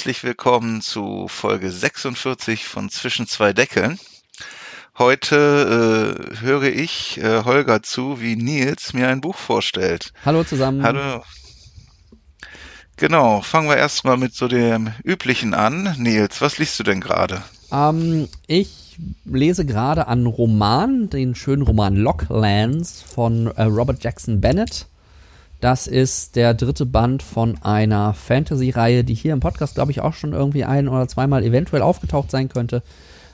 [0.00, 3.98] Herzlich willkommen zu Folge 46 von Zwischen zwei Deckeln.
[4.96, 10.14] Heute äh, höre ich äh, Holger zu, wie Nils mir ein Buch vorstellt.
[10.24, 10.82] Hallo zusammen.
[10.82, 11.22] Hallo.
[12.96, 15.94] Genau, fangen wir erstmal mit so dem üblichen an.
[15.98, 17.42] Nils, was liest du denn gerade?
[17.70, 24.86] Ähm, ich lese gerade einen Roman, den schönen Roman Locklands von äh, Robert Jackson Bennett.
[25.60, 30.14] Das ist der dritte Band von einer Fantasy-Reihe, die hier im Podcast, glaube ich, auch
[30.14, 32.82] schon irgendwie ein- oder zweimal eventuell aufgetaucht sein könnte.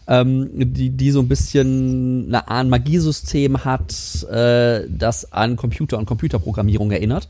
[0.08, 6.06] Ähm, die, die so ein bisschen eine Art Magiesystem hat, äh, das an Computer und
[6.06, 7.28] Computerprogrammierung erinnert.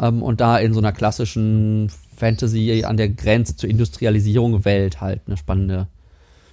[0.00, 5.20] Ähm, und da in so einer klassischen Fantasy an der Grenze zur Industrialisierung Welt halt
[5.26, 5.86] eine spannende,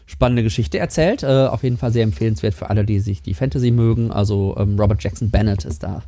[0.05, 1.23] spannende Geschichte erzählt.
[1.23, 4.11] Äh, auf jeden Fall sehr empfehlenswert für alle, die sich die Fantasy mögen.
[4.11, 6.03] Also ähm, Robert Jackson Bennett ist da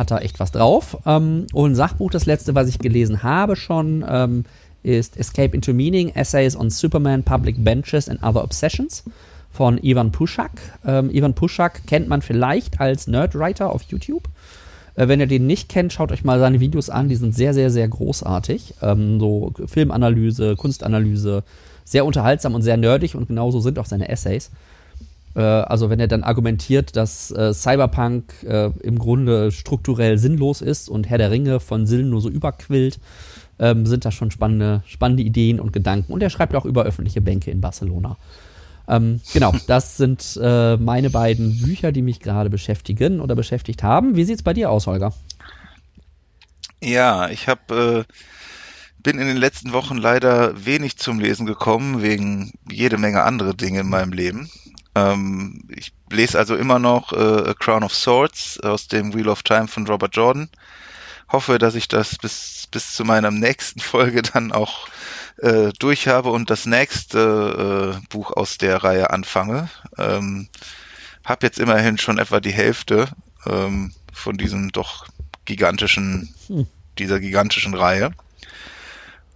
[0.00, 0.96] hat da echt was drauf.
[1.06, 4.44] Ähm, und Sachbuch, das letzte, was ich gelesen habe schon, ähm,
[4.82, 9.04] ist Escape into Meaning, Essays on Superman, Public Benches and Other Obsessions
[9.52, 10.52] von Ivan Pushak.
[10.86, 14.24] Ähm, Ivan Pushak kennt man vielleicht als Nerdwriter auf YouTube.
[14.94, 17.08] Äh, wenn ihr den nicht kennt, schaut euch mal seine Videos an.
[17.08, 18.74] Die sind sehr, sehr, sehr großartig.
[18.80, 21.44] Ähm, so Filmanalyse, Kunstanalyse,
[21.84, 24.50] sehr unterhaltsam und sehr nerdig und genauso sind auch seine Essays.
[25.34, 30.88] Äh, also wenn er dann argumentiert, dass äh, Cyberpunk äh, im Grunde strukturell sinnlos ist
[30.88, 32.98] und Herr der Ringe von Sinn nur so überquillt,
[33.58, 36.12] ähm, sind da schon spannende, spannende Ideen und Gedanken.
[36.12, 38.16] Und er schreibt auch über öffentliche Bänke in Barcelona.
[38.88, 44.16] Ähm, genau, das sind äh, meine beiden Bücher, die mich gerade beschäftigen oder beschäftigt haben.
[44.16, 45.12] Wie sieht es bei dir aus, Holger?
[46.82, 48.12] Ja, ich habe äh,
[49.02, 53.80] bin in den letzten Wochen leider wenig zum Lesen gekommen wegen jede Menge andere Dinge
[53.80, 54.50] in meinem Leben.
[54.94, 59.42] Ähm, ich lese also immer noch äh, A Crown of Swords aus dem Wheel of
[59.42, 60.48] Time von Robert Jordan.
[61.30, 64.88] Hoffe, dass ich das bis, bis zu meiner nächsten Folge dann auch
[65.38, 69.68] äh, durch habe und das nächste äh, Buch aus der Reihe anfange.
[69.96, 70.48] Ähm,
[71.24, 73.08] hab jetzt immerhin schon etwa die Hälfte
[73.46, 75.06] ähm, von diesem doch
[75.44, 76.66] gigantischen, hm.
[76.98, 78.10] dieser gigantischen Reihe.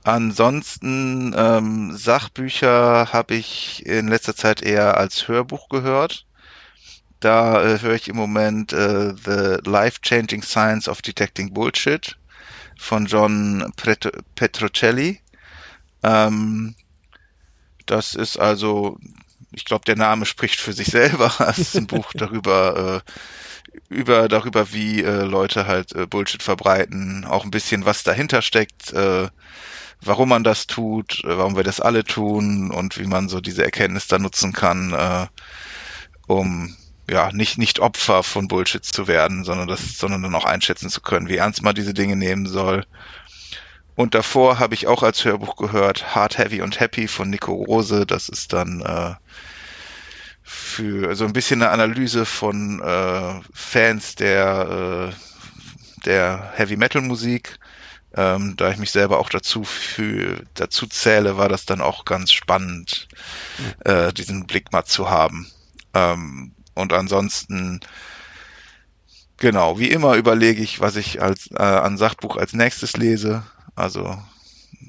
[0.05, 6.27] Ansonsten ähm, Sachbücher habe ich in letzter Zeit eher als Hörbuch gehört.
[7.21, 12.19] Da äh, höre ich im Moment äh, The Life-Changing Science of Detecting Bullshit
[12.79, 15.23] von John Pret Petrocelli.
[16.03, 16.75] Ähm,
[17.87, 18.99] das ist also,
[19.53, 21.33] ich glaube, der Name spricht für sich selber.
[21.49, 23.11] Es ist ein Buch darüber, äh,
[23.89, 28.93] über darüber, wie äh, Leute halt äh, Bullshit verbreiten, auch ein bisschen was dahinter steckt.
[28.93, 29.29] Äh,
[30.07, 33.65] warum man das tut, äh, warum wir das alle tun und wie man so diese
[33.65, 35.27] Erkenntnis dann nutzen kann, äh,
[36.27, 36.77] um
[37.11, 41.01] ja nicht nicht Opfer von Bullshit zu werden, sondern das, sondern dann auch einschätzen zu
[41.01, 42.85] können, wie ernst man diese Dinge nehmen soll.
[43.97, 48.07] Und davor habe ich auch als Hörbuch gehört Hard, Heavy und Happy von Nico Rose.
[48.07, 49.15] Das ist dann äh,
[50.43, 57.59] für so ein bisschen eine Analyse von äh, Fans der äh, der Heavy Metal Musik
[58.17, 62.33] ähm, da ich mich selber auch dazu für, dazu zähle, war das dann auch ganz
[62.33, 63.09] spannend,
[63.85, 65.51] äh, diesen Blick mal zu haben.
[65.95, 67.81] Ähm, und ansonsten,
[69.39, 73.43] genau, wie immer überlege ich, was ich als äh, an Sachbuch als nächstes lese.
[73.75, 74.17] Also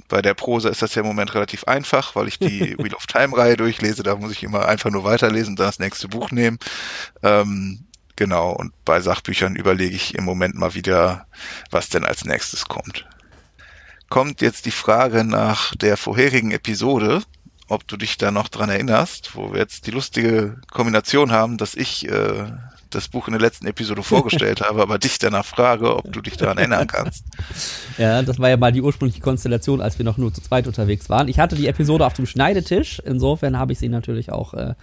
[0.08, 3.08] bei der Prosa ist das ja im Moment relativ einfach, weil ich die Wheel of
[3.08, 4.04] Time Reihe durchlese.
[4.04, 6.60] Da muss ich immer einfach nur weiterlesen und dann das nächste Buch nehmen.
[7.24, 11.26] Ähm, genau, und bei Sachbüchern überlege ich im Moment mal wieder,
[11.72, 13.08] was denn als nächstes kommt
[14.10, 17.22] kommt jetzt die Frage nach der vorherigen Episode,
[17.68, 21.74] ob du dich da noch dran erinnerst, wo wir jetzt die lustige Kombination haben, dass
[21.74, 22.46] ich äh,
[22.92, 26.38] das Buch in der letzten Episode vorgestellt habe, aber dich danach frage, ob du dich
[26.38, 27.24] daran erinnern kannst.
[27.98, 31.10] Ja, das war ja mal die ursprüngliche Konstellation, als wir noch nur zu zweit unterwegs
[31.10, 31.30] waren.
[31.30, 34.74] Ich hatte die Episode auf dem Schneidetisch, insofern habe ich sie natürlich auch äh,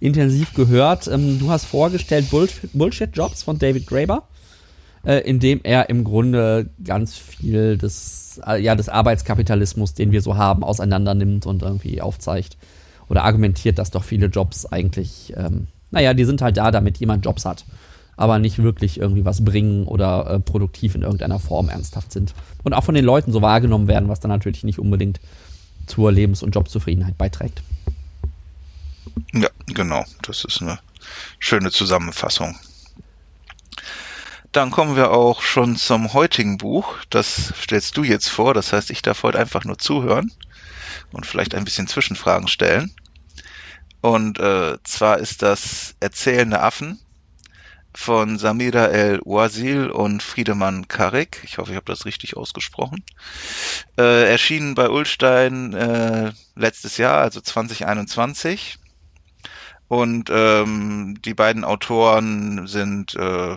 [0.00, 1.06] intensiv gehört.
[1.06, 4.28] Ähm, du hast vorgestellt Bullshit-Jobs von David Graeber,
[5.02, 10.22] äh, in dem er im Grunde ganz viel des äh, ja, des Arbeitskapitalismus, den wir
[10.22, 12.56] so haben, auseinander nimmt und irgendwie aufzeigt
[13.08, 17.24] oder argumentiert, dass doch viele Jobs eigentlich, ähm, naja, die sind halt da, damit jemand
[17.24, 17.64] Jobs hat,
[18.16, 22.34] aber nicht wirklich irgendwie was bringen oder äh, produktiv in irgendeiner Form ernsthaft sind.
[22.64, 25.20] Und auch von den Leuten so wahrgenommen werden, was dann natürlich nicht unbedingt
[25.86, 27.62] zur Lebens- und Jobzufriedenheit beiträgt.
[29.32, 30.04] Ja, genau.
[30.22, 30.78] Das ist eine
[31.38, 32.54] schöne Zusammenfassung.
[34.52, 36.96] Dann kommen wir auch schon zum heutigen Buch.
[37.10, 38.54] Das stellst du jetzt vor.
[38.54, 40.32] Das heißt, ich darf heute einfach nur zuhören
[41.12, 42.94] und vielleicht ein bisschen Zwischenfragen stellen.
[44.00, 46.98] Und äh, zwar ist das Erzählende Affen
[47.94, 51.40] von Samira El Ouazil und Friedemann Karik.
[51.42, 53.02] Ich hoffe, ich habe das richtig ausgesprochen.
[53.98, 58.78] Äh, erschienen bei Ulstein äh, letztes Jahr, also 2021.
[59.88, 63.56] Und ähm, die beiden Autoren sind, äh,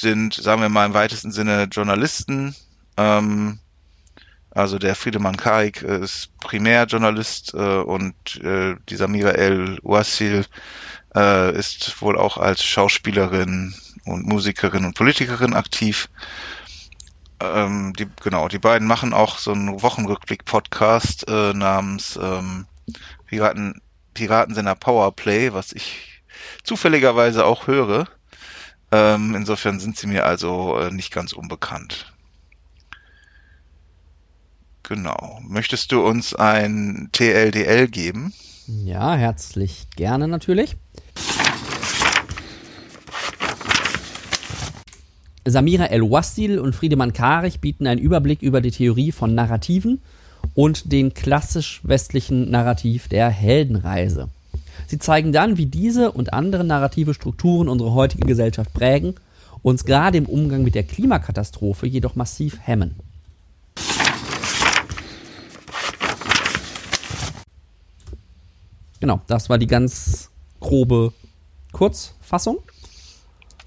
[0.00, 2.54] sind, sagen wir mal im weitesten Sinne Journalisten.
[2.96, 3.58] Ähm,
[4.50, 10.46] also der Friedemann Karik ist Primärjournalist äh, und äh, die Samira El Ouassil
[11.14, 13.74] äh, ist wohl auch als Schauspielerin
[14.04, 16.08] und Musikerin und Politikerin aktiv.
[17.40, 22.66] Ähm, die, genau, die beiden machen auch so einen Wochenrückblick-Podcast äh, namens ähm,
[23.26, 23.80] Piraten,
[24.14, 26.22] Piratensender Powerplay, was ich
[26.64, 28.08] zufälligerweise auch höre.
[28.90, 32.12] Ähm, insofern sind sie mir also äh, nicht ganz unbekannt.
[34.82, 35.40] Genau.
[35.46, 38.32] Möchtest du uns ein TLDL geben?
[38.66, 40.76] Ja, herzlich gerne natürlich.
[45.44, 50.00] Samira El-Wassil und Friedemann Karich bieten einen Überblick über die Theorie von Narrativen
[50.54, 54.28] und den klassisch westlichen Narrativ der Heldenreise.
[54.88, 59.16] Sie zeigen dann, wie diese und andere narrative Strukturen unsere heutige Gesellschaft prägen,
[59.60, 62.96] uns gerade im Umgang mit der Klimakatastrophe jedoch massiv hemmen.
[68.98, 71.12] Genau, das war die ganz grobe
[71.72, 72.58] Kurzfassung.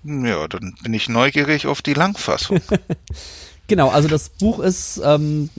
[0.04, 2.60] Ja, dann bin ich neugierig auf die Langfassung.
[3.72, 5.50] genau, also das Buch ist, ähm,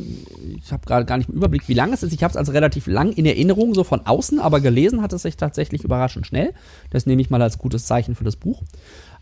[0.63, 2.13] ich habe gerade gar nicht im Überblick, wie lang es ist.
[2.13, 5.23] Ich habe es also relativ lang in Erinnerung, so von außen, aber gelesen hat es
[5.23, 6.53] sich tatsächlich überraschend schnell.
[6.91, 8.63] Das nehme ich mal als gutes Zeichen für das Buch.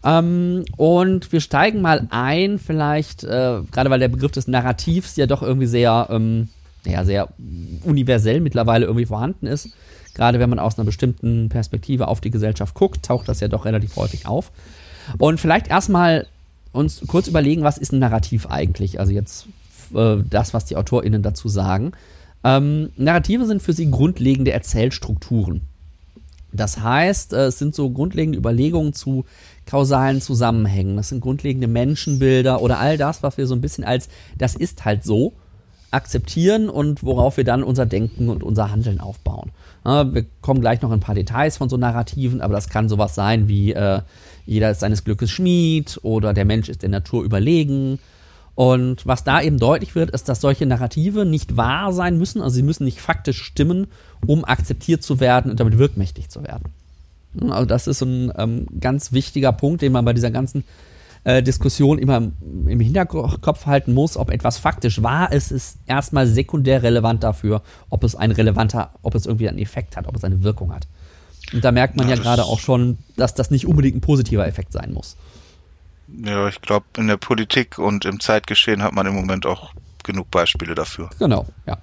[0.04, 5.26] Ähm, und wir steigen mal ein, vielleicht, äh, gerade weil der Begriff des Narrativs ja
[5.26, 6.48] doch irgendwie sehr, ähm,
[6.84, 7.28] ja, sehr
[7.84, 9.69] universell mittlerweile irgendwie vorhanden ist.
[10.14, 13.66] Gerade wenn man aus einer bestimmten Perspektive auf die Gesellschaft guckt, taucht das ja doch
[13.66, 14.50] relativ häufig auf.
[15.19, 16.26] Und vielleicht erstmal
[16.72, 19.00] uns kurz überlegen, was ist ein Narrativ eigentlich?
[19.00, 19.46] Also jetzt
[19.94, 21.93] äh, das, was die AutorInnen dazu sagen.
[22.43, 25.62] Ähm, Narrative sind für sie grundlegende Erzählstrukturen.
[26.52, 29.25] Das heißt, äh, es sind so grundlegende Überlegungen zu
[29.67, 30.96] kausalen Zusammenhängen.
[30.96, 34.84] Das sind grundlegende Menschenbilder oder all das, was wir so ein bisschen als das ist
[34.84, 35.34] halt so
[35.93, 39.50] akzeptieren und worauf wir dann unser Denken und unser Handeln aufbauen.
[39.82, 43.17] wir kommen gleich noch in ein paar Details von so Narrativen, aber das kann sowas
[43.17, 44.00] sein wie äh,
[44.50, 48.00] jeder ist seines Glückes Schmied oder der Mensch ist der Natur überlegen.
[48.56, 52.56] Und was da eben deutlich wird, ist, dass solche Narrative nicht wahr sein müssen, also
[52.56, 53.87] sie müssen nicht faktisch stimmen,
[54.26, 56.64] um akzeptiert zu werden und damit wirkmächtig zu werden.
[57.49, 60.64] Also das ist ein ähm, ganz wichtiger Punkt, den man bei dieser ganzen
[61.23, 62.32] äh, Diskussion immer im,
[62.67, 68.03] im, Hinterkopf halten muss, ob etwas faktisch wahr ist, ist erstmal sekundär relevant dafür, ob
[68.03, 70.88] es ein relevanter, ob es irgendwie einen Effekt hat, ob es eine Wirkung hat.
[71.52, 74.47] Und da merkt man ja, ja gerade auch schon, dass das nicht unbedingt ein positiver
[74.47, 75.17] Effekt sein muss.
[76.25, 80.31] Ja, ich glaube, in der Politik und im Zeitgeschehen hat man im Moment auch genug
[80.31, 81.11] Beispiele dafür.
[81.19, 81.79] Genau, ja.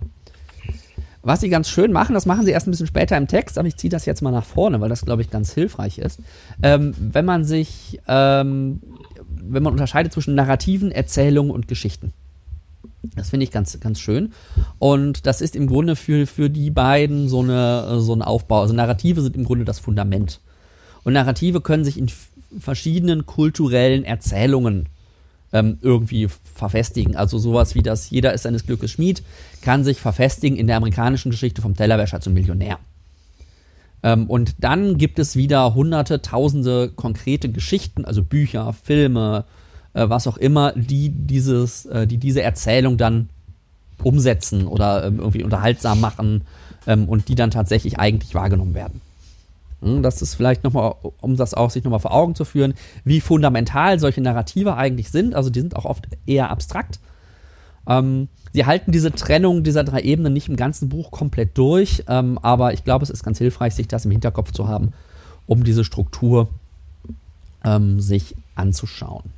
[1.22, 3.68] Was sie ganz schön machen, das machen sie erst ein bisschen später im Text, aber
[3.68, 6.20] ich ziehe das jetzt mal nach vorne, weil das, glaube ich, ganz hilfreich ist.
[6.64, 8.82] Ähm, wenn man sich, ähm,
[9.28, 12.14] wenn man unterscheidet zwischen Narrativen, Erzählungen und Geschichten.
[13.16, 14.34] Das finde ich ganz, ganz schön.
[14.80, 18.62] Und das ist im Grunde für, für die beiden so, eine, so ein Aufbau.
[18.62, 20.40] Also Narrative sind im Grunde das Fundament.
[21.04, 22.12] Und Narrative können sich in
[22.60, 24.90] verschiedenen kulturellen Erzählungen
[25.54, 27.16] ähm, irgendwie verfestigen.
[27.16, 29.24] Also sowas wie das Jeder ist seines Glückes Schmied
[29.62, 32.80] kann sich verfestigen in der amerikanischen Geschichte vom Tellerwäscher zum Millionär.
[34.04, 39.46] Ähm, und dann gibt es wieder hunderte, tausende konkrete Geschichten, also Bücher, Filme,
[39.98, 43.30] äh, was auch immer, die dieses, äh, die diese Erzählung dann
[44.04, 46.44] umsetzen oder ähm, irgendwie unterhaltsam machen
[46.86, 49.02] ähm, und die dann tatsächlich eigentlich wahrgenommen werden.
[49.82, 53.22] Hm, das ist vielleicht nochmal, um das auch sich nochmal vor Augen zu führen, wie
[53.22, 55.34] fundamental solche Narrative eigentlich sind.
[55.34, 57.00] Also die sind auch oft eher abstrakt.
[57.88, 62.38] Ähm, sie halten diese Trennung dieser drei Ebenen nicht im ganzen Buch komplett durch, ähm,
[62.44, 64.94] aber ich glaube, es ist ganz hilfreich, sich das im Hinterkopf zu haben,
[65.48, 66.50] um diese Struktur
[67.64, 69.37] ähm, sich anzuschauen.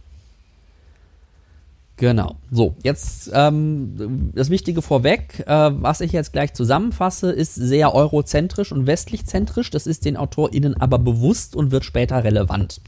[2.00, 2.38] Genau.
[2.50, 8.72] So, jetzt ähm, das Wichtige vorweg, äh, was ich jetzt gleich zusammenfasse, ist sehr eurozentrisch
[8.72, 9.70] und westlichzentrisch.
[9.70, 12.80] Das ist den AutorInnen aber bewusst und wird später relevant.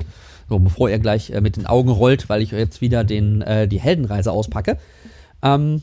[0.47, 3.67] So, bevor ihr gleich äh, mit den Augen rollt, weil ich jetzt wieder den, äh,
[3.67, 4.77] die Heldenreise auspacke.
[5.43, 5.81] Ähm,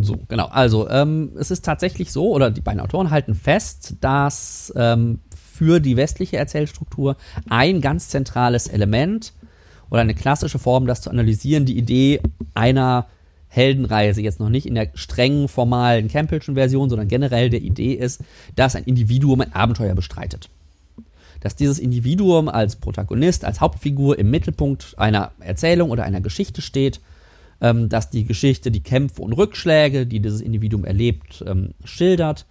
[0.00, 0.46] so, genau.
[0.46, 5.78] Also, ähm, es ist tatsächlich so, oder die beiden Autoren halten fest, dass ähm, für
[5.78, 7.16] die westliche Erzählstruktur
[7.48, 9.34] ein ganz zentrales Element
[9.90, 12.20] oder eine klassische Form, das zu analysieren, die Idee
[12.54, 13.06] einer
[13.48, 18.20] Heldenreise, jetzt noch nicht in der strengen, formalen Campbellschen Version, sondern generell der Idee ist,
[18.56, 20.50] dass ein Individuum ein Abenteuer bestreitet.
[21.40, 27.00] dass dieses Individuum als Protagonist, als Hauptfigur im Mittelpunkt einer Erzählung oder einer Geschichte steht,
[27.60, 32.44] ähm, dass die Geschichte die Kämpfe und Rückschläge, die dieses Individuum erlebt, ähm, schildert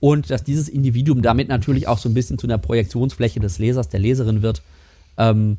[0.00, 3.88] und dass dieses Individuum damit natürlich auch so ein bisschen zu einer Projektionsfläche des Lesers,
[3.88, 4.62] der Leserin wird,
[5.18, 5.58] ähm,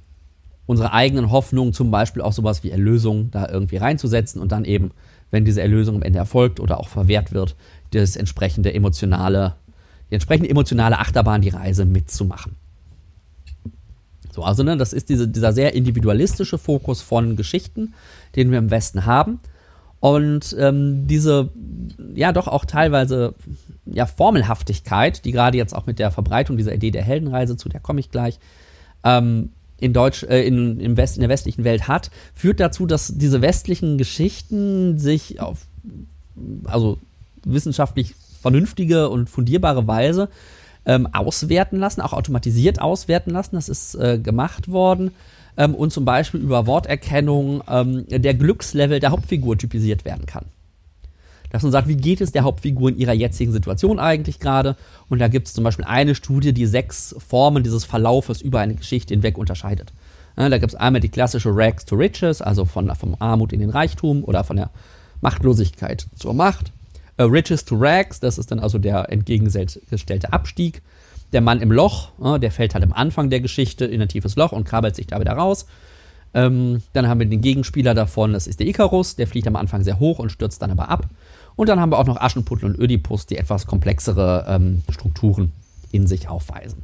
[0.67, 4.91] unsere eigenen Hoffnungen, zum Beispiel auch sowas wie Erlösung, da irgendwie reinzusetzen und dann eben,
[5.31, 7.55] wenn diese Erlösung am Ende erfolgt oder auch verwehrt wird,
[7.91, 9.55] das entsprechende emotionale,
[10.11, 12.55] die entsprechende emotionale Achterbahn, die Reise mitzumachen.
[14.31, 17.95] So, also ne, das ist diese, dieser sehr individualistische Fokus von Geschichten,
[18.35, 19.39] den wir im Westen haben.
[19.99, 21.49] Und ähm, diese,
[22.13, 23.33] ja, doch auch teilweise
[23.85, 27.79] ja, Formelhaftigkeit, die gerade jetzt auch mit der Verbreitung dieser Idee der Heldenreise, zu der
[27.79, 28.39] komme ich gleich,
[29.03, 33.17] ähm, in Deutsch, äh, in, im West, in der westlichen Welt hat, führt dazu, dass
[33.17, 35.67] diese westlichen Geschichten sich auf,
[36.65, 36.97] also
[37.43, 40.29] wissenschaftlich vernünftige und fundierbare Weise
[40.85, 43.55] ähm, auswerten lassen, auch automatisiert auswerten lassen.
[43.55, 45.11] Das ist äh, gemacht worden.
[45.57, 50.45] Ähm, und zum Beispiel über Worterkennung ähm, der Glückslevel der Hauptfigur typisiert werden kann.
[51.49, 54.75] Dass man sagt, wie geht es der Hauptfigur in ihrer jetzigen Situation eigentlich gerade?
[55.09, 58.75] Und da gibt es zum Beispiel eine Studie, die sechs Formen dieses Verlaufes über eine
[58.75, 59.93] Geschichte hinweg unterscheidet.
[60.35, 63.71] Da gibt es einmal die klassische Rags to Riches, also von, vom Armut in den
[63.71, 64.69] Reichtum oder von der
[65.21, 66.71] Machtlosigkeit zur Macht.
[67.19, 70.83] Uh, Riches to Rags, das ist dann also der entgegengestellte Abstieg.
[71.33, 74.51] Der Mann im Loch, der fällt halt am Anfang der Geschichte in ein tiefes Loch
[74.51, 75.65] und krabbelt sich da wieder raus.
[76.35, 79.83] Ähm, dann haben wir den Gegenspieler davon, das ist der Icarus, der fliegt am Anfang
[79.83, 81.07] sehr hoch und stürzt dann aber ab.
[81.57, 85.51] Und dann haben wir auch noch Aschenputtel und Ödipus, die etwas komplexere ähm, Strukturen
[85.91, 86.83] in sich aufweisen.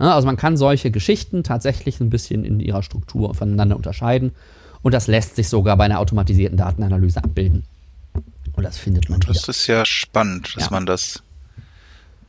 [0.00, 4.32] Ja, also man kann solche Geschichten tatsächlich ein bisschen in ihrer Struktur voneinander unterscheiden.
[4.82, 7.64] Und das lässt sich sogar bei einer automatisierten Datenanalyse abbilden.
[8.54, 9.20] Und das findet man.
[9.20, 9.48] Das wieder.
[9.50, 10.70] ist ja spannend, dass ja.
[10.70, 11.22] man das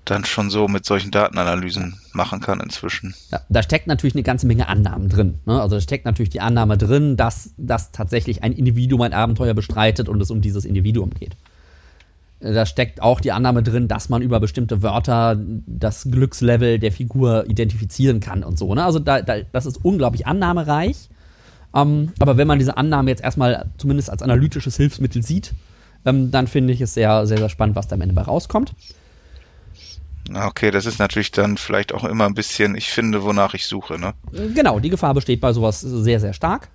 [0.03, 3.13] dann schon so mit solchen Datenanalysen machen kann inzwischen.
[3.31, 5.39] Da, da steckt natürlich eine ganze Menge Annahmen drin.
[5.45, 5.61] Ne?
[5.61, 10.09] Also da steckt natürlich die Annahme drin, dass, dass tatsächlich ein Individuum ein Abenteuer bestreitet
[10.09, 11.35] und es um dieses Individuum geht.
[12.39, 17.45] Da steckt auch die Annahme drin, dass man über bestimmte Wörter das Glückslevel der Figur
[17.49, 18.75] identifizieren kann und so.
[18.75, 18.83] Ne?
[18.83, 21.09] Also da, da, das ist unglaublich annahmereich.
[21.75, 25.53] Ähm, aber wenn man diese Annahme jetzt erstmal zumindest als analytisches Hilfsmittel sieht,
[26.05, 28.73] ähm, dann finde ich es sehr, sehr, sehr spannend, was da am Ende bei rauskommt.
[30.33, 33.97] Okay, das ist natürlich dann vielleicht auch immer ein bisschen, ich finde, wonach ich suche,
[33.97, 34.13] ne?
[34.53, 36.69] Genau, die Gefahr besteht bei sowas sehr, sehr stark.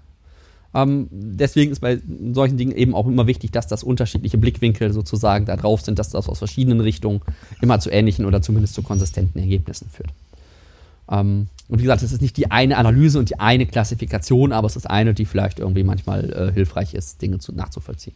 [0.74, 2.00] Ähm, deswegen ist bei
[2.32, 6.10] solchen Dingen eben auch immer wichtig, dass das unterschiedliche Blickwinkel sozusagen da drauf sind, dass
[6.10, 7.20] das aus verschiedenen Richtungen
[7.60, 10.10] immer zu ähnlichen oder zumindest zu konsistenten Ergebnissen führt.
[11.10, 14.66] Ähm, und wie gesagt, es ist nicht die eine Analyse und die eine Klassifikation, aber
[14.66, 18.14] es ist eine, die vielleicht irgendwie manchmal äh, hilfreich ist, Dinge zu, nachzuvollziehen.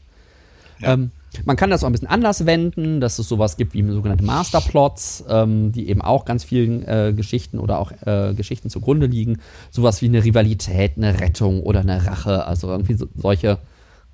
[0.82, 1.10] Ähm,
[1.44, 5.24] man kann das auch ein bisschen anders wenden, dass es sowas gibt wie sogenannte Masterplots,
[5.28, 9.38] ähm, die eben auch ganz vielen äh, Geschichten oder auch äh, Geschichten zugrunde liegen.
[9.70, 13.58] Sowas wie eine Rivalität, eine Rettung oder eine Rache, also irgendwie so, solche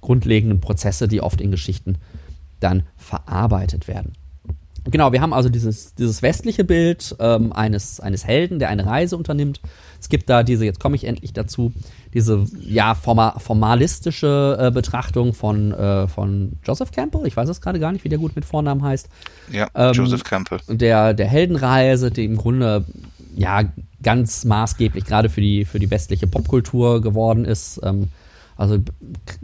[0.01, 1.97] grundlegenden Prozesse, die oft in Geschichten
[2.61, 4.15] dann verarbeitet werden.
[4.85, 9.17] Genau, wir haben also dieses, dieses westliche Bild ähm, eines, eines Helden, der eine Reise
[9.17, 9.61] unternimmt.
[10.01, 11.73] Es gibt da diese, jetzt komme ich endlich dazu,
[12.15, 17.27] diese ja forma, formalistische äh, Betrachtung von, äh, von Joseph Campbell.
[17.27, 19.09] Ich weiß es gerade gar nicht, wie der gut mit Vornamen heißt.
[19.53, 20.59] Ja, ähm, Joseph Campbell.
[20.69, 22.85] Der, der Heldenreise, die im Grunde
[23.37, 23.63] ja
[24.03, 27.81] ganz maßgeblich gerade für die, für die westliche Popkultur geworden ist.
[27.85, 28.09] Ähm,
[28.57, 28.79] also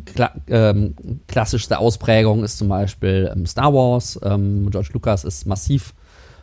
[0.05, 0.95] kla ähm,
[1.27, 4.19] klassischste Ausprägung ist zum Beispiel ähm, Star Wars.
[4.23, 5.95] Ähm, George Lucas ist massiv,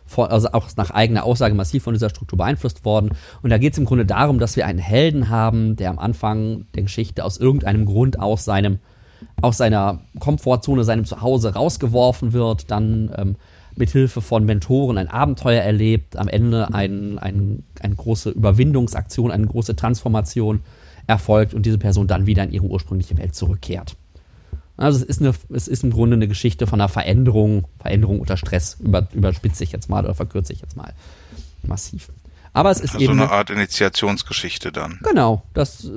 [0.05, 3.11] von, also auch nach eigener Aussage massiv von dieser Struktur beeinflusst worden.
[3.41, 6.65] Und da geht es im Grunde darum, dass wir einen Helden haben, der am Anfang
[6.75, 8.79] der Geschichte aus irgendeinem Grund aus seinem
[9.41, 13.35] aus seiner Komfortzone, seinem Zuhause rausgeworfen wird, dann ähm,
[13.75, 19.47] mit Hilfe von Mentoren ein Abenteuer erlebt, am Ende ein, ein, eine große Überwindungsaktion, eine
[19.47, 20.61] große Transformation
[21.07, 23.95] erfolgt und diese Person dann wieder in ihre ursprüngliche Welt zurückkehrt.
[24.77, 28.35] Also es ist, eine, es ist im Grunde eine Geschichte von einer Veränderung, Veränderung unter
[28.35, 30.93] Stress, über, überspitze ich jetzt mal oder verkürze ich jetzt mal
[31.63, 32.09] massiv.
[32.51, 33.17] Aber es ist also eben.
[33.17, 34.99] So eine Art Initiationsgeschichte dann.
[35.03, 35.89] Genau, das,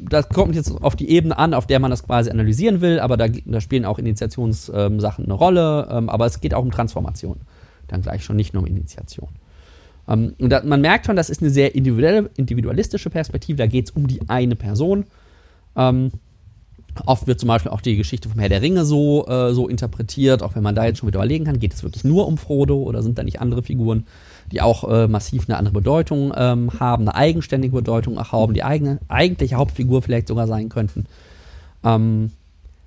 [0.00, 3.16] das kommt jetzt auf die Ebene an, auf der man das quasi analysieren will, aber
[3.16, 7.40] da, da spielen auch Initiationssachen ähm, eine Rolle, ähm, aber es geht auch um Transformation.
[7.88, 9.28] Dann gleich schon nicht nur um Initiation.
[10.08, 13.86] Ähm, und da, man merkt schon, das ist eine sehr individuelle, individualistische Perspektive, da geht
[13.86, 15.04] es um die eine Person.
[15.76, 16.12] Ähm,
[17.06, 20.42] oft wird zum Beispiel auch die Geschichte vom Herr der Ringe so, äh, so interpretiert,
[20.42, 22.82] auch wenn man da jetzt schon wieder überlegen kann, geht es wirklich nur um Frodo
[22.82, 24.06] oder sind da nicht andere Figuren,
[24.52, 28.64] die auch äh, massiv eine andere Bedeutung ähm, haben, eine eigenständige Bedeutung auch haben, die
[28.64, 31.06] eigene, eigentliche Hauptfigur vielleicht sogar sein könnten.
[31.82, 32.30] Ähm,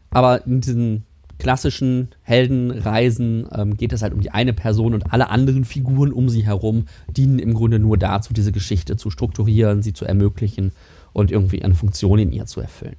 [0.09, 1.03] aber in diesen
[1.39, 6.29] klassischen Heldenreisen ähm, geht es halt um die eine Person und alle anderen Figuren um
[6.29, 10.71] sie herum dienen im Grunde nur dazu, diese Geschichte zu strukturieren, sie zu ermöglichen
[11.13, 12.95] und irgendwie eine Funktion in ihr zu erfüllen.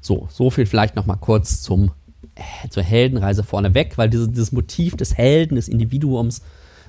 [0.00, 1.92] So, so viel vielleicht noch mal kurz zum,
[2.34, 6.42] äh, zur Heldenreise vorneweg, weil dieses, dieses Motiv des Helden, des Individuums,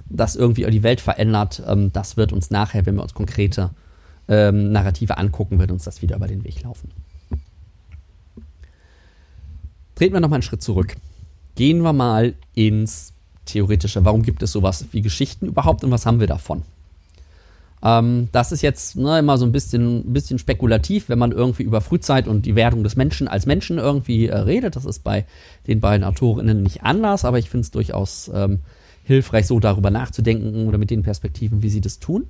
[0.10, 3.72] das irgendwie die Welt verändert, ähm, das wird uns nachher, wenn wir uns konkrete
[4.28, 6.90] ähm, Narrative angucken, wird uns das wieder über den Weg laufen.
[10.02, 10.96] Treten wir nochmal einen Schritt zurück.
[11.54, 13.14] Gehen wir mal ins
[13.46, 14.04] Theoretische.
[14.04, 16.64] Warum gibt es sowas wie Geschichten überhaupt und was haben wir davon?
[17.84, 21.82] Ähm, das ist jetzt ne, immer so ein bisschen, bisschen spekulativ, wenn man irgendwie über
[21.82, 24.76] Frühzeit und die Wertung des Menschen als Menschen irgendwie äh, redet.
[24.76, 25.28] Das ist bei
[25.68, 28.62] den beiden Autorinnen nicht anders, aber ich finde es durchaus ähm,
[29.04, 32.26] hilfreich, so darüber nachzudenken oder mit den Perspektiven, wie sie das tun.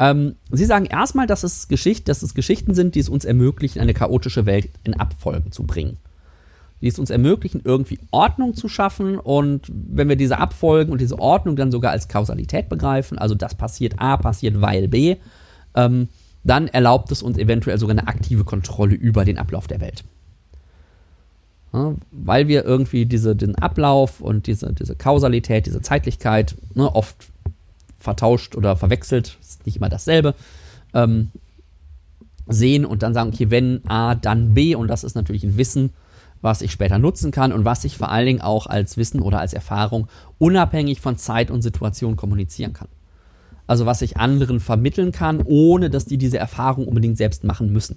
[0.00, 3.78] Ähm, sie sagen erstmal, dass es, Geschicht, dass es Geschichten sind, die es uns ermöglichen,
[3.78, 5.96] eine chaotische Welt in Abfolgen zu bringen
[6.80, 9.18] die es uns ermöglichen, irgendwie Ordnung zu schaffen.
[9.18, 13.54] Und wenn wir diese Abfolgen und diese Ordnung dann sogar als Kausalität begreifen, also das
[13.54, 15.16] passiert A, passiert weil B,
[15.74, 16.08] ähm,
[16.44, 20.04] dann erlaubt es uns eventuell sogar eine aktive Kontrolle über den Ablauf der Welt.
[21.72, 27.16] Ja, weil wir irgendwie diese, den Ablauf und diese, diese Kausalität, diese Zeitlichkeit ne, oft
[27.98, 30.34] vertauscht oder verwechselt, ist nicht immer dasselbe,
[30.94, 31.30] ähm,
[32.46, 35.90] sehen und dann sagen, okay, wenn A, dann B, und das ist natürlich ein Wissen,
[36.40, 39.40] was ich später nutzen kann und was ich vor allen Dingen auch als Wissen oder
[39.40, 42.88] als Erfahrung unabhängig von Zeit und Situation kommunizieren kann.
[43.66, 47.96] Also was ich anderen vermitteln kann, ohne dass die diese Erfahrung unbedingt selbst machen müssen.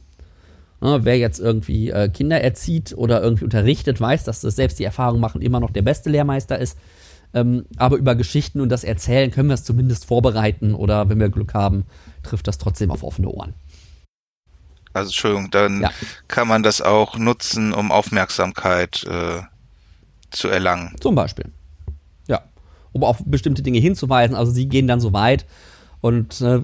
[0.81, 4.83] Ja, wer jetzt irgendwie äh, Kinder erzieht oder irgendwie unterrichtet, weiß, dass das selbst die
[4.83, 6.77] Erfahrung machen immer noch der beste Lehrmeister ist.
[7.33, 11.29] Ähm, aber über Geschichten und das Erzählen können wir es zumindest vorbereiten oder wenn wir
[11.29, 11.85] Glück haben,
[12.23, 13.53] trifft das trotzdem auf offene Ohren.
[14.93, 15.91] Also Entschuldigung, dann ja.
[16.27, 19.41] kann man das auch nutzen, um Aufmerksamkeit äh,
[20.31, 20.95] zu erlangen.
[20.99, 21.45] Zum Beispiel.
[22.27, 22.41] Ja.
[22.91, 24.35] Um auf bestimmte Dinge hinzuweisen.
[24.35, 25.45] Also sie gehen dann so weit
[26.01, 26.59] und äh,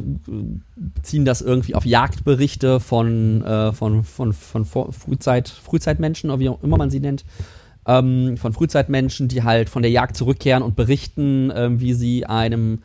[1.04, 6.62] ziehen das irgendwie auf Jagdberichte von, äh, von, von, von, von Frühzeit, Frühzeitmenschen, wie auch
[6.64, 7.24] immer man sie nennt.
[7.86, 12.80] Ähm, von Frühzeitmenschen, die halt von der Jagd zurückkehren und berichten, äh, wie sie einem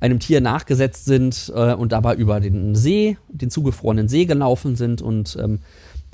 [0.00, 5.02] einem Tier nachgesetzt sind äh, und dabei über den See, den zugefrorenen See gelaufen sind
[5.02, 5.60] und ähm,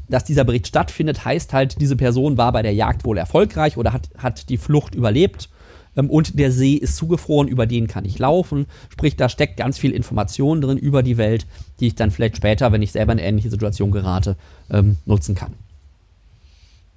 [0.09, 3.93] dass dieser Bericht stattfindet, heißt halt, diese Person war bei der Jagd wohl erfolgreich oder
[3.93, 5.49] hat, hat die Flucht überlebt
[5.97, 8.67] ähm, und der See ist zugefroren, über den kann ich laufen.
[8.91, 11.47] Sprich, da steckt ganz viel Information drin über die Welt,
[11.79, 14.37] die ich dann vielleicht später, wenn ich selber in eine ähnliche Situation gerate,
[14.71, 15.55] ähm, nutzen kann.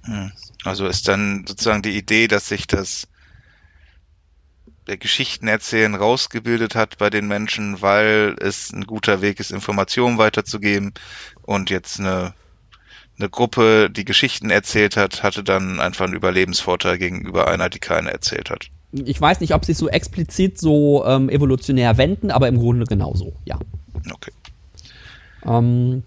[0.02, 0.32] Hm.
[0.64, 3.06] Also ist dann sozusagen die Idee, dass sich das
[4.86, 10.92] der Geschichtenerzählen rausgebildet hat bei den Menschen, weil es ein guter Weg ist, Informationen weiterzugeben.
[11.42, 12.34] Und jetzt eine,
[13.18, 18.10] eine Gruppe, die Geschichten erzählt hat, hatte dann einfach einen Überlebensvorteil gegenüber einer, die keine
[18.10, 18.66] erzählt hat.
[18.92, 22.84] Ich weiß nicht, ob sie es so explizit so ähm, evolutionär wenden, aber im Grunde
[22.84, 23.58] genauso, ja.
[24.12, 24.32] Okay.
[25.44, 26.04] Ähm,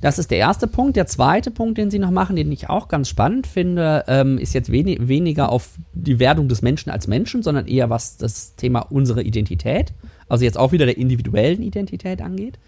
[0.00, 0.96] das ist der erste Punkt.
[0.96, 4.54] Der zweite Punkt, den sie noch machen, den ich auch ganz spannend finde, ähm, ist
[4.54, 8.80] jetzt wenig, weniger auf die Werdung des Menschen als Menschen, sondern eher was das Thema
[8.80, 9.92] unsere Identität,
[10.28, 12.58] also jetzt auch wieder der individuellen Identität angeht.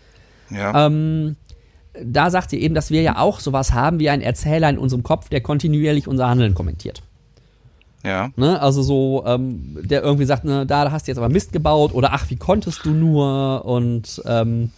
[0.50, 0.86] Ja.
[0.86, 1.36] Ähm,
[2.02, 5.02] da sagt sie eben, dass wir ja auch sowas haben wie ein Erzähler in unserem
[5.02, 7.02] Kopf, der kontinuierlich unser Handeln kommentiert.
[8.04, 8.30] Ja.
[8.36, 11.92] Ne, also so, ähm, der irgendwie sagt, ne, da hast du jetzt aber Mist gebaut
[11.92, 14.70] oder ach, wie konntest du nur und ähm,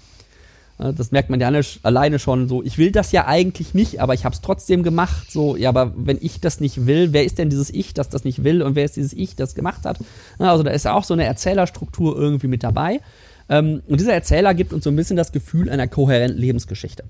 [0.92, 1.50] das merkt man ja
[1.82, 2.62] alleine schon so.
[2.62, 5.30] Ich will das ja eigentlich nicht, aber ich habe es trotzdem gemacht.
[5.30, 8.24] So, ja, aber wenn ich das nicht will, wer ist denn dieses Ich, das das
[8.24, 9.98] nicht will und wer ist dieses Ich, das gemacht hat?
[10.38, 13.00] Also da ist ja auch so eine Erzählerstruktur irgendwie mit dabei.
[13.48, 17.04] Ähm, und dieser Erzähler gibt uns so ein bisschen das Gefühl einer kohärenten Lebensgeschichte.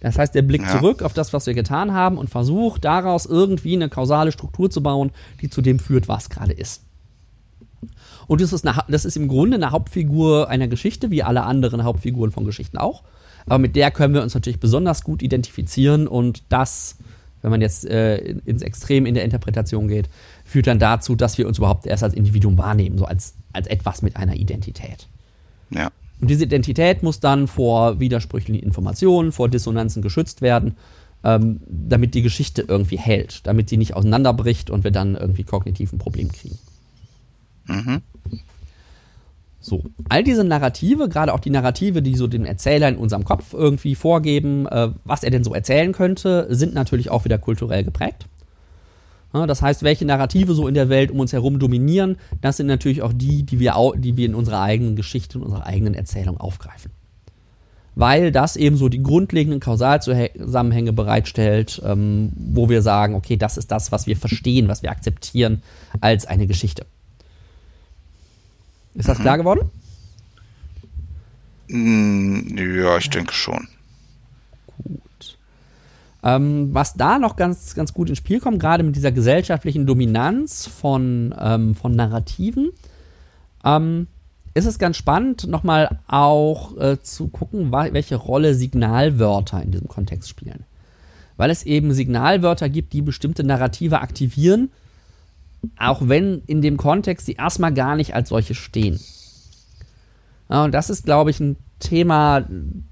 [0.00, 0.78] Das heißt, der blickt ja.
[0.78, 4.82] zurück auf das, was wir getan haben und versucht daraus irgendwie eine kausale Struktur zu
[4.82, 6.82] bauen, die zu dem führt, was gerade ist.
[8.28, 11.82] Und das ist, eine, das ist im Grunde eine Hauptfigur einer Geschichte, wie alle anderen
[11.82, 13.02] Hauptfiguren von Geschichten auch.
[13.46, 16.96] Aber mit der können wir uns natürlich besonders gut identifizieren und das,
[17.40, 20.10] wenn man jetzt äh, ins Extrem in der Interpretation geht,
[20.44, 24.02] führt dann dazu, dass wir uns überhaupt erst als Individuum wahrnehmen, so als, als etwas
[24.02, 25.08] mit einer Identität.
[25.70, 25.90] Ja.
[26.20, 30.76] Und diese Identität muss dann vor widersprüchlichen Informationen, vor Dissonanzen geschützt werden,
[31.24, 35.92] ähm, damit die Geschichte irgendwie hält, damit sie nicht auseinanderbricht und wir dann irgendwie kognitiv
[35.92, 36.58] ein Problem kriegen.
[37.66, 38.02] Mhm.
[39.60, 43.52] So, all diese Narrative, gerade auch die Narrative, die so dem Erzähler in unserem Kopf
[43.52, 48.26] irgendwie vorgeben, äh, was er denn so erzählen könnte, sind natürlich auch wieder kulturell geprägt.
[49.34, 52.66] Ja, das heißt, welche Narrative so in der Welt um uns herum dominieren, das sind
[52.66, 56.38] natürlich auch die, die wir, die wir in unserer eigenen Geschichte, in unserer eigenen Erzählung
[56.38, 56.92] aufgreifen.
[57.94, 63.72] weil das eben so die grundlegenden Kausalzusammenhänge bereitstellt, ähm, wo wir sagen, okay, das ist
[63.72, 65.62] das, was wir verstehen, was wir akzeptieren
[66.00, 66.86] als eine Geschichte.
[68.98, 69.22] Ist das mhm.
[69.22, 69.70] klar geworden?
[71.68, 73.68] Mm, ja, ich denke schon.
[74.76, 75.38] Gut.
[76.22, 80.66] Ähm, was da noch ganz, ganz gut ins Spiel kommt, gerade mit dieser gesellschaftlichen Dominanz
[80.66, 82.70] von, ähm, von Narrativen,
[83.64, 84.08] ähm,
[84.54, 90.28] ist es ganz spannend, nochmal auch äh, zu gucken, welche Rolle Signalwörter in diesem Kontext
[90.28, 90.64] spielen.
[91.36, 94.72] Weil es eben Signalwörter gibt, die bestimmte Narrative aktivieren,
[95.78, 99.00] auch wenn in dem Kontext sie erstmal gar nicht als solche stehen.
[100.50, 102.44] Ja, und das ist, glaube ich, ein Thema,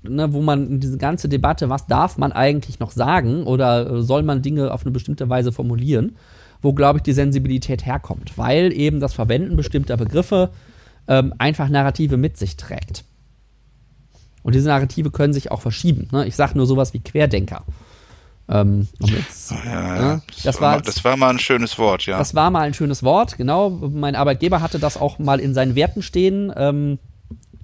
[0.02, 4.22] ne, wo man in diese ganze Debatte, was darf man eigentlich noch sagen oder soll
[4.22, 6.16] man Dinge auf eine bestimmte Weise formulieren,
[6.62, 8.36] wo, glaube ich, die Sensibilität herkommt.
[8.36, 10.50] Weil eben das Verwenden bestimmter Begriffe
[11.08, 13.04] ähm, einfach Narrative mit sich trägt.
[14.42, 16.08] Und diese Narrative können sich auch verschieben.
[16.12, 16.26] Ne?
[16.26, 17.64] Ich sage nur sowas wie Querdenker.
[18.48, 22.18] Ähm, jetzt, ja, das, das, war, mal, das war mal ein schönes Wort, ja.
[22.18, 23.70] Das war mal ein schönes Wort, genau.
[23.70, 26.52] Mein Arbeitgeber hatte das auch mal in seinen Werten stehen.
[26.56, 26.98] Ähm,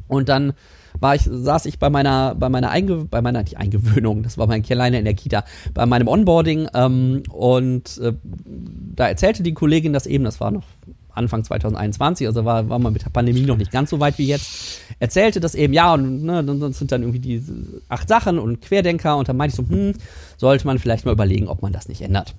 [0.08, 0.54] und dann
[1.00, 4.46] war ich, saß ich bei meiner, bei meiner, Einge bei meiner nicht Eingewöhnung, das war
[4.46, 9.92] mein Kleiner in der Kita, bei meinem Onboarding ähm, und äh, da erzählte die Kollegin
[9.92, 10.64] das eben, das war noch
[11.14, 14.26] Anfang 2021, also war, war man mit der Pandemie noch nicht ganz so weit wie
[14.26, 17.42] jetzt, erzählte das eben, ja, und ne, das sind dann irgendwie die
[17.88, 19.94] acht Sachen und Querdenker und dann meinte ich so, hm,
[20.36, 22.34] sollte man vielleicht mal überlegen, ob man das nicht ändert.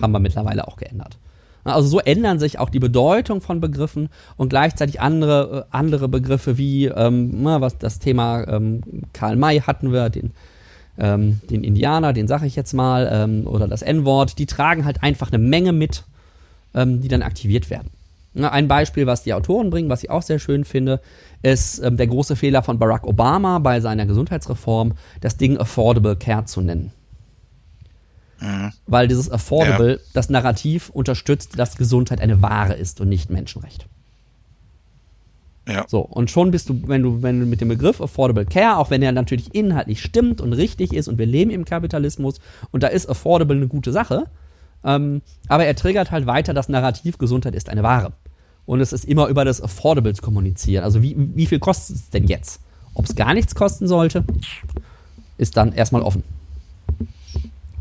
[0.00, 1.18] Haben wir mittlerweile auch geändert.
[1.64, 6.58] Also so ändern sich auch die Bedeutung von Begriffen und gleichzeitig andere, äh, andere Begriffe
[6.58, 10.32] wie, ähm, was das Thema ähm, Karl May hatten wir, den,
[10.98, 15.02] ähm, den Indianer, den sage ich jetzt mal, ähm, oder das N-Wort, die tragen halt
[15.02, 16.04] einfach eine Menge mit
[16.74, 17.90] ähm, die dann aktiviert werden.
[18.36, 21.00] Ein Beispiel, was die Autoren bringen, was ich auch sehr schön finde,
[21.42, 26.44] ist ähm, der große Fehler von Barack Obama bei seiner Gesundheitsreform, das Ding Affordable Care
[26.44, 26.90] zu nennen.
[28.40, 28.72] Mhm.
[28.86, 29.98] Weil dieses Affordable, ja.
[30.14, 33.86] das Narrativ unterstützt, dass Gesundheit eine Ware ist und nicht Menschenrecht.
[35.68, 35.84] Ja.
[35.88, 38.90] So, und schon bist du, wenn du, wenn du mit dem Begriff Affordable Care, auch
[38.90, 42.88] wenn er natürlich inhaltlich stimmt und richtig ist und wir leben im Kapitalismus und da
[42.88, 44.24] ist Affordable eine gute Sache,
[44.84, 48.12] ähm, aber er triggert halt weiter das Narrativ, Gesundheit ist eine Ware.
[48.66, 50.84] Und es ist immer über das Affordables kommunizieren.
[50.84, 52.60] Also wie, wie viel kostet es denn jetzt?
[52.94, 54.24] Ob es gar nichts kosten sollte,
[55.36, 56.22] ist dann erstmal offen.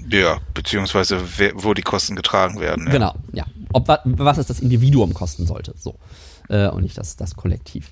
[0.10, 1.22] Ja, beziehungsweise
[1.56, 2.88] wo die Kosten getragen werden.
[2.88, 2.92] Ja.
[2.92, 3.46] Genau, ja.
[3.72, 5.96] Ob, was es das Individuum kosten sollte, so.
[6.50, 7.90] Äh, und nicht das, das Kollektiv.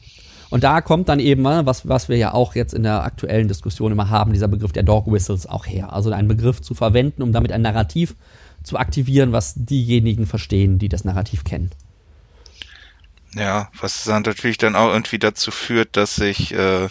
[0.50, 3.48] Und da kommt dann eben, ne, was, was wir ja auch jetzt in der aktuellen
[3.48, 5.94] Diskussion immer haben, dieser Begriff der Dog Whistles auch her.
[5.94, 8.16] Also einen Begriff zu verwenden, um damit ein Narrativ
[8.64, 11.72] zu aktivieren, was diejenigen verstehen, die das Narrativ kennen.
[13.34, 16.90] Ja, was dann natürlich dann auch irgendwie dazu führt, dass sich äh,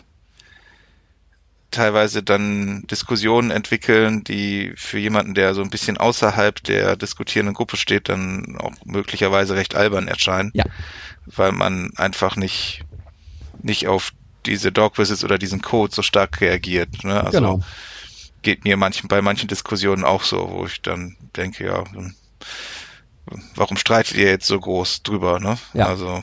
[1.71, 7.77] teilweise dann Diskussionen entwickeln, die für jemanden, der so ein bisschen außerhalb der diskutierenden Gruppe
[7.77, 10.51] steht, dann auch möglicherweise recht albern erscheinen.
[10.55, 10.65] Ja.
[11.27, 12.85] Weil man einfach nicht,
[13.63, 14.13] nicht auf
[14.47, 17.05] diese Dog Visits oder diesen Code so stark reagiert.
[17.05, 17.23] Ne?
[17.23, 17.61] Also genau
[18.43, 21.85] geht mir manchen, bei manchen Diskussionen auch so, wo ich dann denke, ja,
[23.55, 25.59] warum streitet ihr jetzt so groß drüber, ne?
[25.75, 25.87] Ja.
[25.87, 26.23] Also.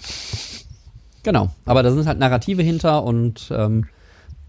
[1.24, 3.88] Genau, aber da sind halt Narrative hinter und ähm,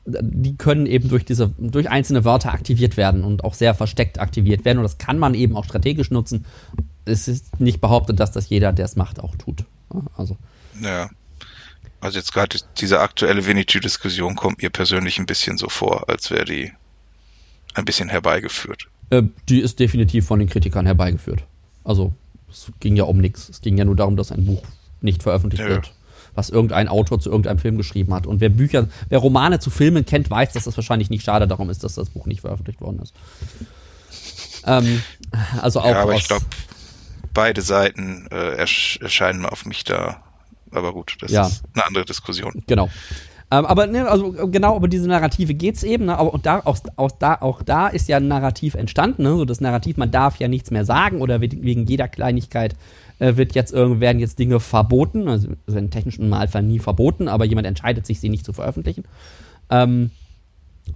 [0.07, 4.65] die können eben durch diese, durch einzelne Wörter aktiviert werden und auch sehr versteckt aktiviert
[4.65, 4.79] werden.
[4.79, 6.47] Und das kann man eben auch strategisch nutzen.
[7.05, 9.65] Es ist nicht behauptet, dass das jeder, der es macht, auch tut.
[10.17, 10.37] Also.
[10.81, 11.11] Ja.
[12.01, 16.45] Also jetzt gerade diese aktuelle Winnetou-Diskussion kommt mir persönlich ein bisschen so vor, als wäre
[16.45, 16.73] die
[17.79, 18.89] ein bisschen herbeigeführt.
[19.11, 21.45] Äh, die ist definitiv von den Kritikern herbeigeführt.
[21.85, 22.13] Also
[22.51, 23.49] es ging ja um nichts.
[23.49, 24.63] Es ging ja nur darum, dass ein Buch
[25.01, 25.71] nicht veröffentlicht ja.
[25.71, 25.93] wird,
[26.35, 28.27] was irgendein Autor zu irgendeinem Film geschrieben hat.
[28.27, 31.71] Und wer Bücher, wer Romane zu Filmen kennt, weiß, dass das wahrscheinlich nicht schade darum
[31.71, 33.15] ist, dass das Buch nicht veröffentlicht worden ist.
[34.67, 35.03] Ähm,
[35.61, 35.91] also auch.
[35.91, 36.45] Ja, aber ich glaube,
[37.33, 40.23] beide Seiten äh, erscheinen auf mich da.
[40.71, 41.47] Aber gut, das ja.
[41.47, 42.63] ist eine andere Diskussion.
[42.67, 42.91] Genau.
[43.51, 46.07] Ähm, aber ne, also genau über diese Narrative geht es eben.
[46.07, 46.19] Ne?
[46.19, 49.23] Aber da, auch, auch, da, auch da ist ja ein Narrativ entstanden.
[49.23, 49.37] Ne?
[49.37, 52.77] So das Narrativ, man darf ja nichts mehr sagen oder wegen jeder Kleinigkeit
[53.19, 55.29] äh, wird jetzt werden jetzt Dinge verboten.
[55.29, 59.05] Also im technischen Normalfall nie verboten, aber jemand entscheidet sich, sie nicht zu veröffentlichen.
[59.71, 60.11] Ähm,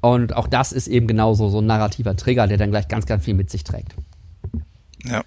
[0.00, 3.24] und auch das ist eben genauso so ein narrativer Trigger, der dann gleich ganz, ganz
[3.24, 3.94] viel mit sich trägt.
[5.04, 5.22] Ja.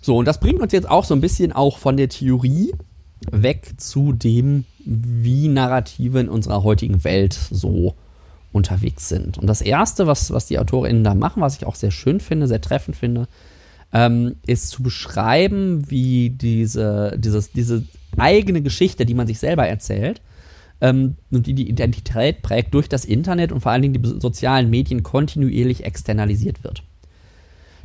[0.00, 2.72] So, und das bringt uns jetzt auch so ein bisschen auch von der Theorie
[3.30, 7.94] weg zu dem, wie Narrative in unserer heutigen Welt so
[8.52, 9.38] unterwegs sind.
[9.38, 12.46] Und das Erste, was, was die AutorInnen da machen, was ich auch sehr schön finde,
[12.46, 13.26] sehr treffend finde,
[13.92, 17.84] ähm, ist zu beschreiben, wie diese, dieses, diese
[18.16, 20.20] eigene Geschichte, die man sich selber erzählt,
[20.80, 24.70] ähm, und die die Identität prägt durch das Internet und vor allen Dingen die sozialen
[24.70, 26.82] Medien kontinuierlich externalisiert wird.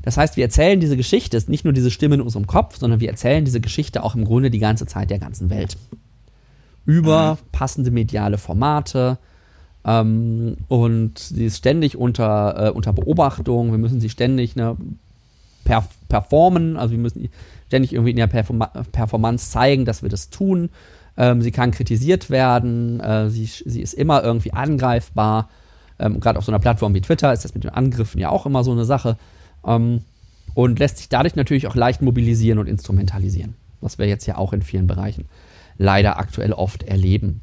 [0.01, 2.99] Das heißt, wir erzählen diese Geschichte, ist nicht nur diese Stimme in unserem Kopf, sondern
[2.99, 5.77] wir erzählen diese Geschichte auch im Grunde die ganze Zeit der ganzen Welt.
[6.85, 7.51] Über mhm.
[7.51, 9.17] passende mediale Formate,
[9.85, 13.71] ähm, und sie ist ständig unter, äh, unter Beobachtung.
[13.71, 14.75] Wir müssen sie ständig ne,
[15.63, 17.29] per performen, also wir müssen
[17.67, 20.69] ständig irgendwie in der Perform Performance zeigen, dass wir das tun.
[21.17, 25.49] Ähm, sie kann kritisiert werden, äh, sie, sie ist immer irgendwie angreifbar.
[25.97, 28.45] Ähm, Gerade auf so einer Plattform wie Twitter ist das mit den Angriffen ja auch
[28.45, 29.17] immer so eine Sache.
[29.65, 30.01] Ähm,
[30.55, 33.55] und lässt sich dadurch natürlich auch leicht mobilisieren und instrumentalisieren.
[33.81, 35.25] Was wir jetzt ja auch in vielen Bereichen
[35.77, 37.41] leider aktuell oft erleben.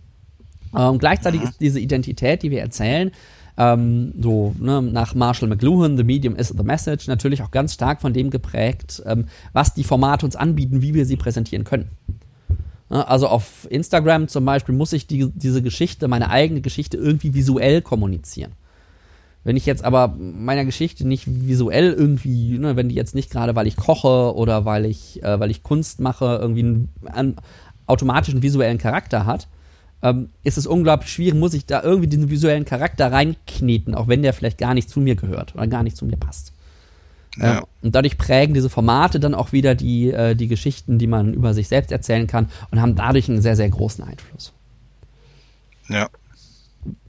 [0.76, 1.48] Ähm, gleichzeitig mhm.
[1.48, 3.10] ist diese Identität, die wir erzählen,
[3.56, 8.00] ähm, so ne, nach Marshall McLuhan, The Medium is the Message, natürlich auch ganz stark
[8.00, 11.90] von dem geprägt, ähm, was die Formate uns anbieten, wie wir sie präsentieren können.
[12.88, 17.82] Also auf Instagram zum Beispiel muss ich die, diese Geschichte, meine eigene Geschichte irgendwie visuell
[17.82, 18.52] kommunizieren.
[19.46, 23.54] Wenn ich jetzt aber meiner Geschichte nicht visuell irgendwie, ne, wenn die jetzt nicht gerade,
[23.54, 27.36] weil ich koche oder weil ich, äh, weil ich Kunst mache, irgendwie einen, einen
[27.86, 29.46] automatischen visuellen Charakter hat,
[30.02, 34.22] ähm, ist es unglaublich schwierig, muss ich da irgendwie diesen visuellen Charakter reinkneten, auch wenn
[34.22, 36.52] der vielleicht gar nicht zu mir gehört oder gar nicht zu mir passt.
[37.36, 37.60] Ja.
[37.60, 41.32] Äh, und dadurch prägen diese Formate dann auch wieder die, äh, die Geschichten, die man
[41.32, 44.52] über sich selbst erzählen kann und haben dadurch einen sehr, sehr großen Einfluss.
[45.88, 46.08] Ja.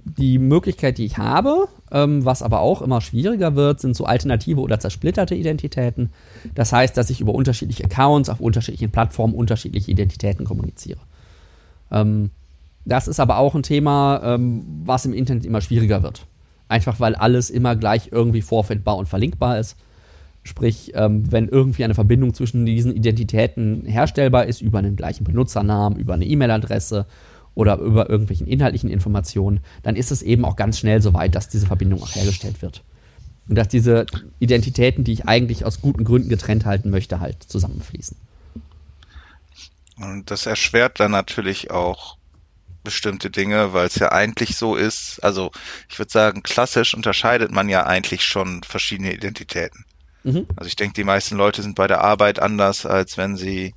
[0.04, 4.60] Die Möglichkeit, die ich habe, ähm, was aber auch immer schwieriger wird, sind so alternative
[4.60, 6.12] oder zersplitterte Identitäten.
[6.56, 11.00] Das heißt, dass ich über unterschiedliche Accounts auf unterschiedlichen Plattformen unterschiedliche Identitäten kommuniziere.
[11.92, 12.32] Ähm,
[12.86, 16.26] das ist aber auch ein Thema, ähm, was im Internet immer schwieriger wird.
[16.70, 19.76] Einfach weil alles immer gleich irgendwie vorfindbar und verlinkbar ist.
[20.44, 26.00] Sprich, ähm, wenn irgendwie eine Verbindung zwischen diesen Identitäten herstellbar ist, über einen gleichen Benutzernamen,
[26.00, 27.06] über eine E-Mail-Adresse
[27.58, 31.50] oder über irgendwelchen inhaltlichen Informationen, dann ist es eben auch ganz schnell so weit, dass
[31.50, 32.84] diese Verbindung auch hergestellt wird.
[33.50, 34.06] Und dass diese
[34.38, 38.16] Identitäten, die ich eigentlich aus guten Gründen getrennt halten möchte, halt zusammenfließen.
[40.00, 42.18] Und das erschwert dann natürlich auch
[42.84, 45.24] bestimmte Dinge, weil es ja eigentlich so ist.
[45.24, 45.50] Also
[45.90, 49.84] ich würde sagen, klassisch unterscheidet man ja eigentlich schon verschiedene Identitäten.
[50.24, 50.46] Mhm.
[50.56, 53.74] Also ich denke, die meisten Leute sind bei der Arbeit anders, als wenn sie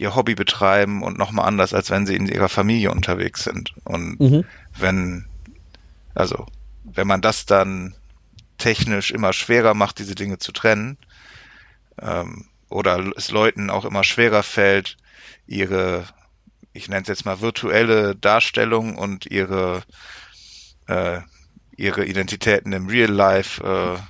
[0.00, 3.74] ihr Hobby betreiben und nochmal anders, als wenn sie in ihrer Familie unterwegs sind.
[3.84, 4.44] Und mhm.
[4.76, 5.26] wenn,
[6.14, 6.46] also
[6.84, 7.94] wenn man das dann
[8.58, 10.98] technisch immer schwerer macht, diese Dinge zu trennen,
[12.00, 14.96] ähm, oder es Leuten auch immer schwerer fällt,
[15.46, 16.04] ihre
[16.78, 19.82] ich nenne es jetzt mal virtuelle Darstellung und ihre,
[20.86, 21.20] äh,
[21.76, 24.00] ihre Identitäten im Real Life äh,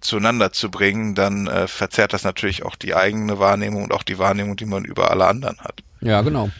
[0.00, 4.18] zueinander zu bringen, dann äh, verzerrt das natürlich auch die eigene Wahrnehmung und auch die
[4.18, 5.82] Wahrnehmung, die man über alle anderen hat.
[6.00, 6.50] Ja, genau.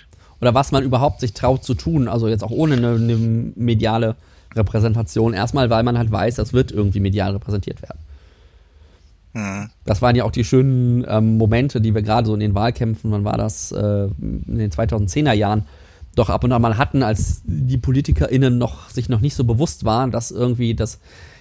[0.40, 4.16] Oder was man überhaupt sich traut zu tun, also jetzt auch ohne eine, eine mediale
[4.55, 5.33] Repräsentation.
[5.33, 7.98] Erstmal, weil man halt weiß, das wird irgendwie medial repräsentiert werden.
[9.33, 9.70] Mhm.
[9.85, 13.12] Das waren ja auch die schönen ähm, Momente, die wir gerade so in den Wahlkämpfen,
[13.12, 15.66] wann war das, äh, in den 2010er Jahren,
[16.16, 19.85] doch ab und an mal hatten, als die PolitikerInnen noch, sich noch nicht so bewusst
[19.85, 20.98] waren, dass irgendwie das,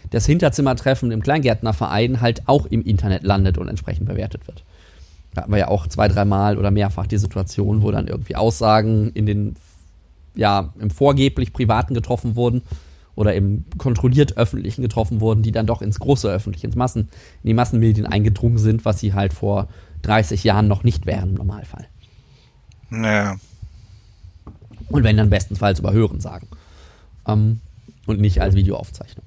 [0.10, 4.64] das Hinterzimmertreffen im Kleingärtnerverein halt auch im Internet landet und entsprechend bewertet wird.
[5.34, 9.12] Da hatten wir ja auch zwei, dreimal oder mehrfach die Situation, wo dann irgendwie Aussagen
[9.14, 9.56] in den,
[10.36, 12.64] ja, im vorgeblich Privaten getroffen wurden
[13.16, 17.10] oder im kontrolliert öffentlichen getroffen wurden, die dann doch ins große öffentliche, ins Massen,
[17.44, 19.68] in die Massenmedien eingedrungen sind, was sie halt vor
[20.02, 21.86] 30 Jahren noch nicht wären im Normalfall.
[22.90, 23.36] Naja.
[24.88, 26.48] Und wenn dann bestenfalls über Hören sagen.
[27.28, 27.62] Ähm,
[28.08, 29.26] und nicht als Videoaufzeichnung.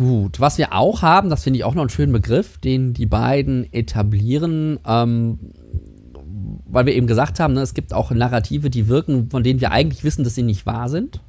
[0.00, 3.04] Gut, was wir auch haben, das finde ich auch noch einen schönen Begriff, den die
[3.04, 5.38] beiden etablieren, ähm,
[6.64, 9.72] weil wir eben gesagt haben, ne, es gibt auch Narrative, die wirken, von denen wir
[9.72, 11.20] eigentlich wissen, dass sie nicht wahr sind,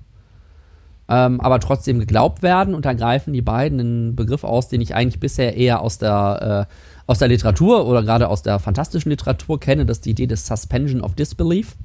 [1.10, 2.74] ähm, aber trotzdem geglaubt werden.
[2.74, 6.68] Und da greifen die beiden einen Begriff aus, den ich eigentlich bisher eher aus der,
[6.70, 6.74] äh,
[7.08, 9.86] aus der Literatur oder gerade aus der fantastischen Literatur kenne.
[9.86, 11.76] Das ist die Idee des Suspension of Disbelief.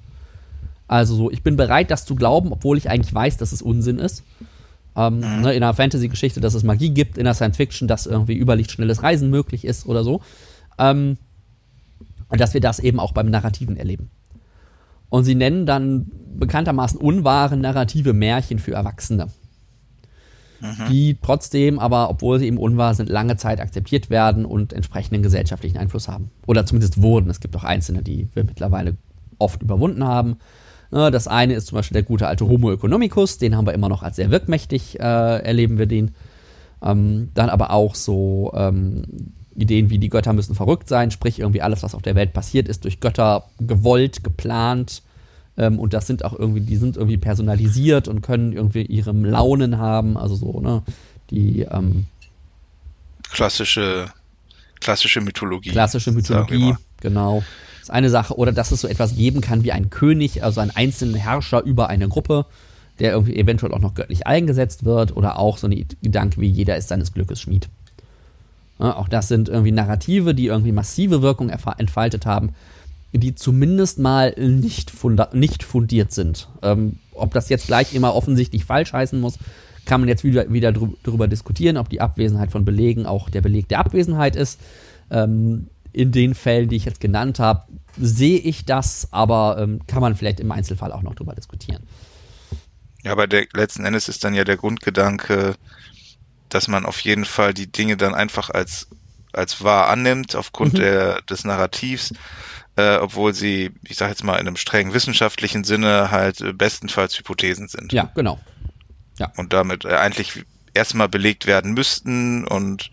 [0.87, 3.99] Also so, ich bin bereit, das zu glauben, obwohl ich eigentlich weiß, dass es Unsinn
[3.99, 4.23] ist.
[4.97, 5.43] Ähm, mhm.
[5.43, 9.31] ne, in einer Fantasy-Geschichte, dass es Magie gibt, in der Science-Fiction, dass irgendwie überlichtschnelles Reisen
[9.31, 10.23] möglich ist oder so.
[10.79, 11.19] Ähm,
[12.29, 14.11] und dass wir das eben auch beim Narrativen erleben.
[15.09, 19.29] Und sie nennen dann bekanntermaßen unwahre narrative Märchen für Erwachsene.
[20.61, 20.89] Mhm.
[20.89, 25.77] Die trotzdem, aber obwohl sie eben unwahr sind, lange Zeit akzeptiert werden und entsprechenden gesellschaftlichen
[25.77, 26.31] Einfluss haben.
[26.47, 27.31] Oder zumindest wurden.
[27.31, 28.97] Es gibt auch einzelne, die wir mittlerweile
[29.39, 30.39] oft überwunden haben.
[30.97, 34.03] Das eine ist zum Beispiel der gute alte Homo economicus, den haben wir immer noch
[34.03, 36.15] als sehr wirkmächtig, äh, erleben wir den.
[36.83, 39.05] Ähm, dann aber auch so ähm,
[39.57, 42.69] Ideen wie die Götter müssen verrückt sein, sprich irgendwie alles, was auf der Welt passiert,
[42.69, 45.03] ist durch Götter gewollt, geplant.
[45.57, 49.79] Ähm, und das sind auch irgendwie, die sind irgendwie personalisiert und können irgendwie ihre Launen
[49.79, 50.83] haben, also so, ne?
[51.31, 52.05] Die ähm,
[53.31, 54.07] klassische,
[54.81, 55.71] klassische Mythologie.
[55.71, 57.43] Klassische Mythologie, genau.
[57.87, 58.37] Ist eine Sache.
[58.37, 61.89] Oder dass es so etwas geben kann wie ein König, also einen einzelnen Herrscher über
[61.89, 62.47] eine Gruppe,
[62.99, 65.17] der irgendwie eventuell auch noch göttlich eingesetzt wird.
[65.17, 67.69] Oder auch so ein Gedanke wie jeder ist seines Glückes Schmied.
[68.81, 72.55] Ja, auch das sind irgendwie Narrative, die irgendwie massive Wirkung entfaltet haben,
[73.13, 74.93] die zumindest mal nicht,
[75.33, 76.49] nicht fundiert sind.
[76.63, 79.39] Ähm, ob das jetzt gleich immer offensichtlich falsch heißen muss,
[79.85, 83.69] kann man jetzt wieder, wieder darüber diskutieren, ob die Abwesenheit von Belegen auch der Beleg
[83.69, 84.61] der Abwesenheit ist.
[85.11, 87.63] Ähm, in den Fällen, die ich jetzt genannt habe,
[87.97, 91.85] sehe ich das, aber ähm, kann man vielleicht im Einzelfall auch noch darüber diskutieren.
[93.03, 95.55] Ja, aber der, letzten Endes ist dann ja der Grundgedanke,
[96.51, 98.89] dass man auf jeden Fall die Dinge dann einfach als,
[99.33, 100.79] als wahr annimmt, aufgrund mhm.
[100.79, 102.13] der, des Narrativs,
[102.77, 107.19] äh, obwohl sie, ich sage jetzt mal, in einem strengen wissenschaftlichen Sinne halt äh, bestenfalls
[107.19, 107.95] Hypothesen sind.
[107.95, 108.39] Ja, genau.
[109.19, 109.33] Ja.
[109.39, 112.91] Und damit äh, eigentlich erstmal belegt werden müssten und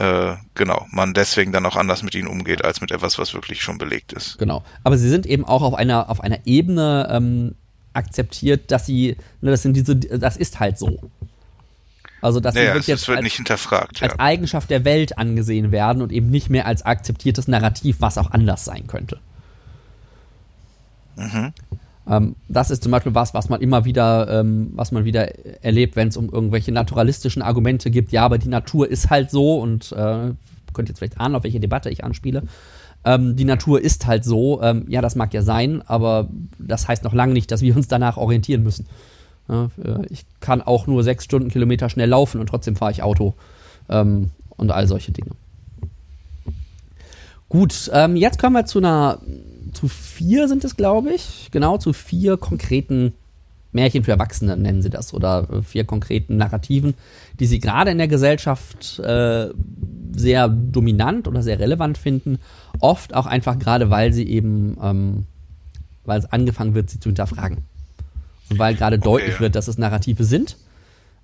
[0.00, 3.62] äh, genau, man deswegen dann auch anders mit ihnen umgeht, als mit etwas, was wirklich
[3.62, 4.38] schon belegt ist.
[4.38, 4.64] Genau.
[4.82, 7.54] Aber sie sind eben auch auf einer, auf einer Ebene ähm,
[7.92, 11.10] akzeptiert, dass sie, ne, das sind diese, das ist halt so.
[12.22, 16.00] Also dass naja, sie jetzt wird als, nicht hinterfragt, als Eigenschaft der Welt angesehen werden
[16.00, 19.20] und eben nicht mehr als akzeptiertes Narrativ, was auch anders sein könnte.
[21.16, 21.52] Mhm.
[22.10, 25.32] Ähm, das ist zum Beispiel was, was man immer wieder, ähm, was man wieder
[25.64, 28.10] erlebt, wenn es um irgendwelche naturalistischen Argumente gibt.
[28.10, 30.32] Ja, aber die Natur ist halt so und äh,
[30.72, 32.42] könnt jetzt vielleicht ahnen, auf welche Debatte ich anspiele.
[33.04, 34.60] Ähm, die Natur ist halt so.
[34.60, 37.88] Ähm, ja, das mag ja sein, aber das heißt noch lange nicht, dass wir uns
[37.88, 38.86] danach orientieren müssen.
[39.48, 43.34] Ja, äh, ich kann auch nur sechs Stundenkilometer schnell laufen und trotzdem fahre ich Auto
[43.88, 45.30] ähm, und all solche Dinge.
[47.48, 49.18] Gut, ähm, jetzt kommen wir zu einer,
[49.72, 53.12] zu vier sind es, glaube ich, genau, zu vier konkreten
[53.72, 56.94] Märchen für Erwachsene nennen sie das oder äh, vier konkreten Narrativen,
[57.38, 59.48] die sie gerade in der Gesellschaft äh,
[60.12, 62.38] sehr dominant oder sehr relevant finden.
[62.80, 65.26] Oft auch einfach gerade, weil sie eben, ähm,
[66.04, 67.58] weil es angefangen wird, sie zu hinterfragen.
[68.50, 69.40] Und weil gerade okay, deutlich ja.
[69.40, 70.56] wird, dass es Narrative sind.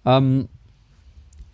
[0.04, 0.48] Ähm,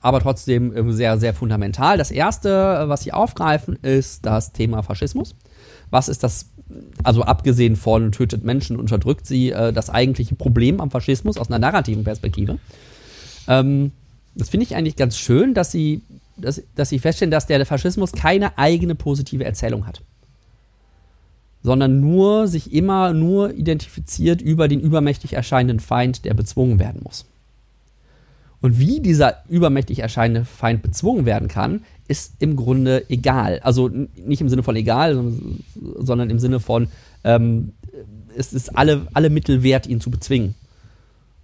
[0.03, 1.97] aber trotzdem sehr, sehr fundamental.
[1.97, 5.37] Das erste, was sie aufgreifen, ist das Thema Faschismus.
[5.91, 6.51] Was ist das,
[7.03, 11.59] also abgesehen von tötet Menschen, unterdrückt sie, äh, das eigentliche Problem am Faschismus aus einer
[11.59, 12.59] narrativen Perspektive?
[13.49, 13.93] Ähm,
[14.35, 16.03] das finde ich eigentlich ganz schön, dass sie,
[16.37, 20.03] dass, dass sie feststellen, dass der Faschismus keine eigene positive Erzählung hat
[21.63, 27.25] sondern nur sich immer nur identifiziert über den übermächtig erscheinenden Feind, der bezwungen werden muss.
[28.63, 33.59] Und wie dieser übermächtig erscheinende Feind bezwungen werden kann, ist im Grunde egal.
[33.63, 35.21] Also nicht im Sinne von egal,
[35.99, 36.87] sondern im Sinne von,
[37.25, 37.73] ähm,
[38.37, 40.55] es ist alle, alle Mittel wert, ihn zu bezwingen.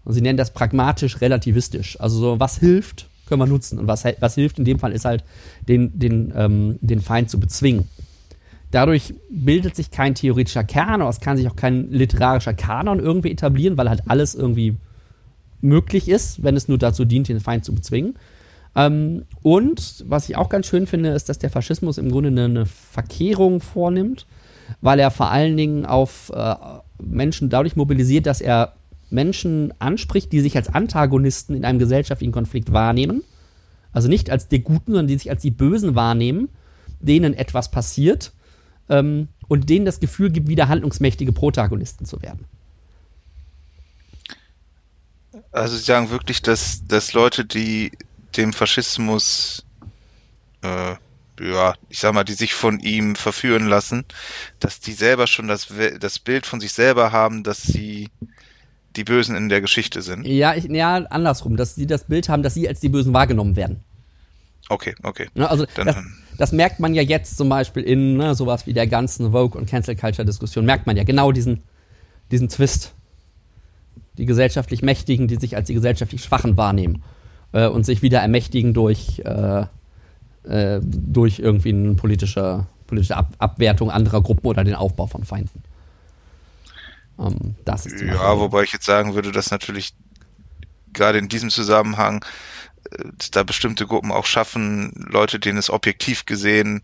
[0.04, 2.00] Und sie nennen das pragmatisch relativistisch.
[2.00, 3.80] Also so, was hilft, können wir nutzen.
[3.80, 5.24] Und was, was hilft in dem Fall ist halt,
[5.66, 7.88] den, den, ähm, den Feind zu bezwingen.
[8.70, 13.32] Dadurch bildet sich kein theoretischer Kern, aber es kann sich auch kein literarischer Kanon irgendwie
[13.32, 14.76] etablieren, weil halt alles irgendwie
[15.60, 18.14] möglich ist, wenn es nur dazu dient, den Feind zu bezwingen.
[18.74, 22.66] Ähm, und was ich auch ganz schön finde, ist, dass der Faschismus im Grunde eine,
[22.66, 24.26] Verkehrung vornimmt,
[24.80, 26.54] weil er vor allen Dingen auf äh,
[27.02, 28.74] Menschen dadurch mobilisiert, dass er
[29.10, 33.22] Menschen anspricht, die sich als Antagonisten in einem gesellschaftlichen Konflikt wahrnehmen.
[33.92, 36.48] Also nicht als die Guten, sondern die sich als die Bösen wahrnehmen,
[37.00, 38.32] denen etwas passiert
[38.88, 42.44] ähm, und denen das Gefühl gibt, wieder handlungsmächtige Protagonisten zu werden.
[45.52, 47.92] Also Sie sagen wirklich, dass, dass Leute, die
[48.36, 49.64] dem Faschismus,
[50.62, 50.94] äh,
[51.40, 54.04] ja, ich sag mal, die sich von ihm verführen lassen,
[54.60, 55.68] dass die selber schon das,
[56.00, 58.08] das Bild von sich selber haben, dass sie
[58.96, 60.26] die Bösen in der Geschichte sind.
[60.26, 63.56] Ja, ich, ja, andersrum, dass sie das Bild haben, dass sie als die Bösen wahrgenommen
[63.56, 63.82] werden.
[64.68, 65.28] Okay, okay.
[65.34, 65.96] Ja, also Dann, das,
[66.36, 69.68] das merkt man ja jetzt zum Beispiel in ne, sowas wie der ganzen Vogue- und
[69.68, 71.62] Cancel-Culture-Diskussion, merkt man ja genau diesen,
[72.30, 72.94] diesen Twist.
[74.18, 77.02] Die gesellschaftlich Mächtigen, die sich als die gesellschaftlich Schwachen wahrnehmen
[77.52, 79.64] äh, und sich wieder ermächtigen durch, äh,
[80.44, 85.62] äh, durch irgendwie eine politische, politische Ab Abwertung anderer Gruppen oder den Aufbau von Feinden.
[87.18, 89.94] Ähm, das ist ja, wobei ich jetzt sagen würde, dass natürlich
[90.92, 92.24] gerade in diesem Zusammenhang
[93.32, 96.82] da bestimmte Gruppen auch schaffen, Leute, denen es objektiv gesehen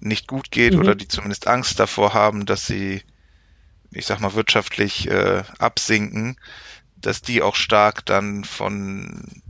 [0.00, 0.80] nicht gut geht mhm.
[0.80, 3.02] oder die zumindest Angst davor haben, dass sie,
[3.92, 6.36] ich sag mal, wirtschaftlich äh, absinken,
[6.96, 9.42] dass die auch stark dann von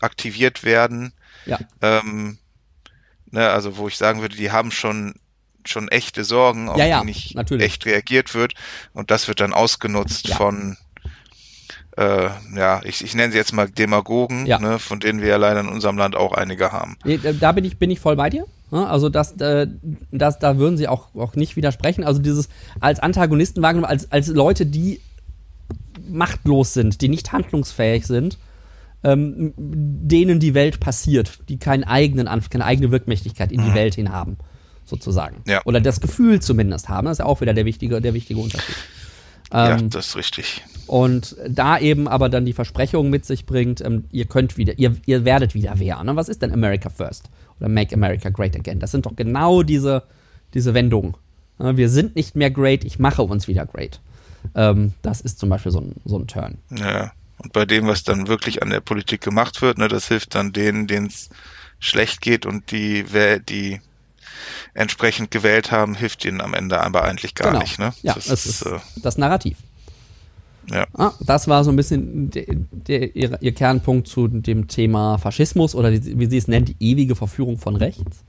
[0.00, 1.12] aktiviert werden.
[1.46, 1.58] Ja.
[1.82, 2.38] Ähm,
[3.34, 5.14] Ne, also wo ich sagen würde, die haben schon
[5.66, 7.64] schon echte Sorgen, auf ja, ja, die nicht natürlich.
[7.64, 8.54] echt reagiert wird.
[8.92, 10.36] Und das wird dann ausgenutzt ja.
[10.36, 10.76] von
[11.96, 14.60] äh, ja, ich, ich nenne sie jetzt mal Demagogen, ja.
[14.60, 16.96] ne, von denen wir ja leider in unserem Land auch einige haben.
[17.40, 18.46] Da bin ich, bin ich voll bei dir.
[18.82, 19.68] Also das, äh,
[20.10, 22.04] das, da würden sie auch, auch nicht widersprechen.
[22.04, 22.48] Also dieses
[22.80, 25.00] als Antagonisten wahrgenommen, als, als Leute, die
[26.08, 28.38] machtlos sind, die nicht handlungsfähig sind,
[29.04, 33.74] ähm, denen die Welt passiert, die keinen eigenen keine eigene Wirkmächtigkeit in die mhm.
[33.74, 34.38] Welt hin haben,
[34.84, 35.42] sozusagen.
[35.46, 35.62] Ja.
[35.64, 37.06] Oder das Gefühl zumindest haben.
[37.06, 38.76] Das ist ja auch wieder der wichtige, der wichtige Unterschied.
[39.54, 40.64] Ähm, ja, das ist richtig.
[40.88, 44.96] Und da eben aber dann die Versprechung mit sich bringt, ähm, ihr könnt wieder, ihr,
[45.06, 46.02] ihr werdet wieder wer.
[46.02, 46.16] Ne?
[46.16, 47.30] Was ist denn America First?
[47.60, 48.80] Oder Make America Great Again?
[48.80, 50.02] Das sind doch genau diese,
[50.52, 51.14] diese Wendungen.
[51.58, 51.76] Ne?
[51.76, 54.00] Wir sind nicht mehr great, ich mache uns wieder great.
[54.56, 56.58] Ähm, das ist zum Beispiel so ein, so ein Turn.
[56.76, 60.34] Ja, und bei dem, was dann wirklich an der Politik gemacht wird, ne, das hilft
[60.34, 61.30] dann denen, denen es
[61.78, 63.04] schlecht geht und die,
[63.48, 63.80] die
[64.74, 67.62] entsprechend gewählt haben, hilft ihnen am Ende aber eigentlich gar genau.
[67.62, 67.78] nicht.
[67.78, 67.92] Ne?
[68.02, 69.58] Ja, das, ist, ist äh, das Narrativ.
[70.70, 70.86] Ja.
[70.94, 75.74] Ah, das war so ein bisschen der, der, ihr, ihr, Kernpunkt zu dem Thema Faschismus
[75.74, 78.24] oder die, wie sie es nennt, die ewige Verführung von rechts.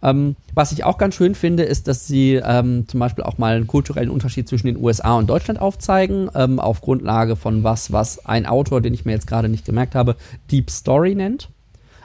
[0.00, 3.56] Ähm, was ich auch ganz schön finde, ist, dass sie ähm, zum Beispiel auch mal
[3.56, 8.24] einen kulturellen Unterschied zwischen den USA und Deutschland aufzeigen, ähm, auf Grundlage von was, was
[8.24, 10.16] ein Autor, den ich mir jetzt gerade nicht gemerkt habe,
[10.50, 11.48] Deep Story nennt.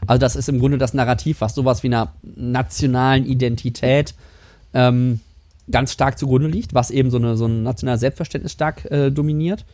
[0.08, 4.14] Also das ist im Grunde das Narrativ, was sowas wie einer nationalen Identität
[4.74, 5.20] ähm,
[5.70, 9.66] ganz stark zugrunde liegt, was eben so, eine, so ein nationales Selbstverständnis stark äh, dominiert.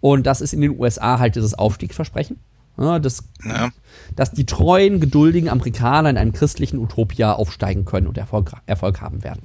[0.00, 2.38] Und das ist in den USA halt dieses Aufstiegsversprechen.
[2.78, 3.70] Ja, dass, ja.
[4.16, 9.24] dass die treuen, geduldigen Amerikaner in einem christlichen Utopia aufsteigen können und Erfolg, Erfolg haben
[9.24, 9.42] werden.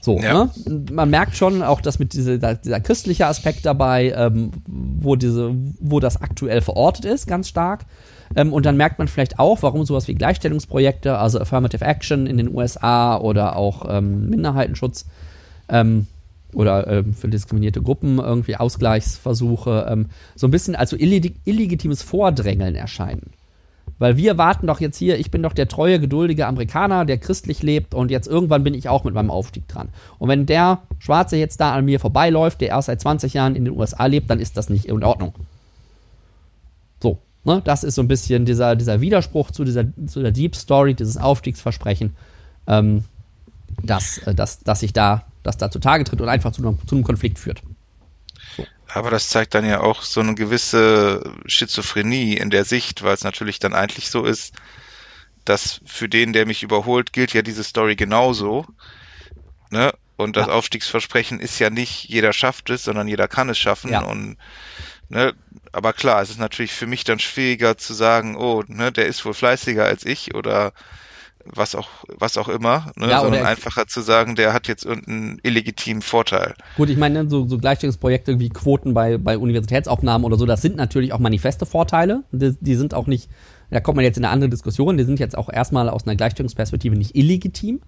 [0.00, 0.44] So, ja.
[0.44, 0.50] ne?
[0.90, 6.00] Man merkt schon auch, dass mit diese, dieser christliche Aspekt dabei, ähm, wo, diese, wo
[6.00, 7.84] das aktuell verortet ist, ganz stark.
[8.36, 12.36] Ähm, und dann merkt man vielleicht auch, warum sowas wie Gleichstellungsprojekte, also Affirmative Action in
[12.36, 15.06] den USA oder auch ähm, Minderheitenschutz
[15.68, 16.06] ähm,
[16.52, 20.06] oder ähm, für diskriminierte Gruppen irgendwie Ausgleichsversuche ähm,
[20.36, 23.30] so ein bisschen als so illeg illegitimes Vordrängeln erscheinen.
[23.98, 27.62] Weil wir warten doch jetzt hier, ich bin doch der treue, geduldige Amerikaner, der christlich
[27.62, 29.90] lebt und jetzt irgendwann bin ich auch mit meinem Aufstieg dran.
[30.18, 33.66] Und wenn der Schwarze jetzt da an mir vorbeiläuft, der erst seit 20 Jahren in
[33.66, 35.34] den USA lebt, dann ist das nicht in Ordnung.
[37.44, 37.62] Ne?
[37.64, 41.16] Das ist so ein bisschen dieser, dieser Widerspruch zu dieser zu der Deep Story, dieses
[41.16, 42.16] Aufstiegsversprechen,
[42.66, 43.04] ähm,
[43.82, 47.04] dass, äh, dass, dass sich da, das da zutage tritt und einfach zu, zu einem
[47.04, 47.62] Konflikt führt.
[48.56, 48.66] So.
[48.92, 53.24] Aber das zeigt dann ja auch so eine gewisse Schizophrenie in der Sicht, weil es
[53.24, 54.54] natürlich dann eigentlich so ist,
[55.44, 58.66] dass für den, der mich überholt, gilt ja diese Story genauso.
[59.70, 59.92] Ne?
[60.16, 60.52] Und das ja.
[60.52, 63.92] Aufstiegsversprechen ist ja nicht, jeder schafft es, sondern jeder kann es schaffen.
[63.92, 64.02] Ja.
[64.02, 64.36] Und
[65.10, 65.34] ne,
[65.72, 69.24] aber klar, es ist natürlich für mich dann schwieriger zu sagen, oh, ne, der ist
[69.24, 70.72] wohl fleißiger als ich oder
[71.44, 75.40] was auch, was auch immer, ne, ja, sondern einfacher zu sagen, der hat jetzt irgendeinen
[75.42, 76.54] illegitimen Vorteil.
[76.76, 80.76] Gut, ich meine, so, so Gleichstellungsprojekte wie Quoten bei, bei Universitätsaufnahmen oder so, das sind
[80.76, 82.24] natürlich auch manifeste Vorteile.
[82.30, 83.28] Die, die sind auch nicht,
[83.70, 86.16] da kommt man jetzt in eine andere Diskussion, die sind jetzt auch erstmal aus einer
[86.16, 87.80] Gleichstellungsperspektive nicht illegitim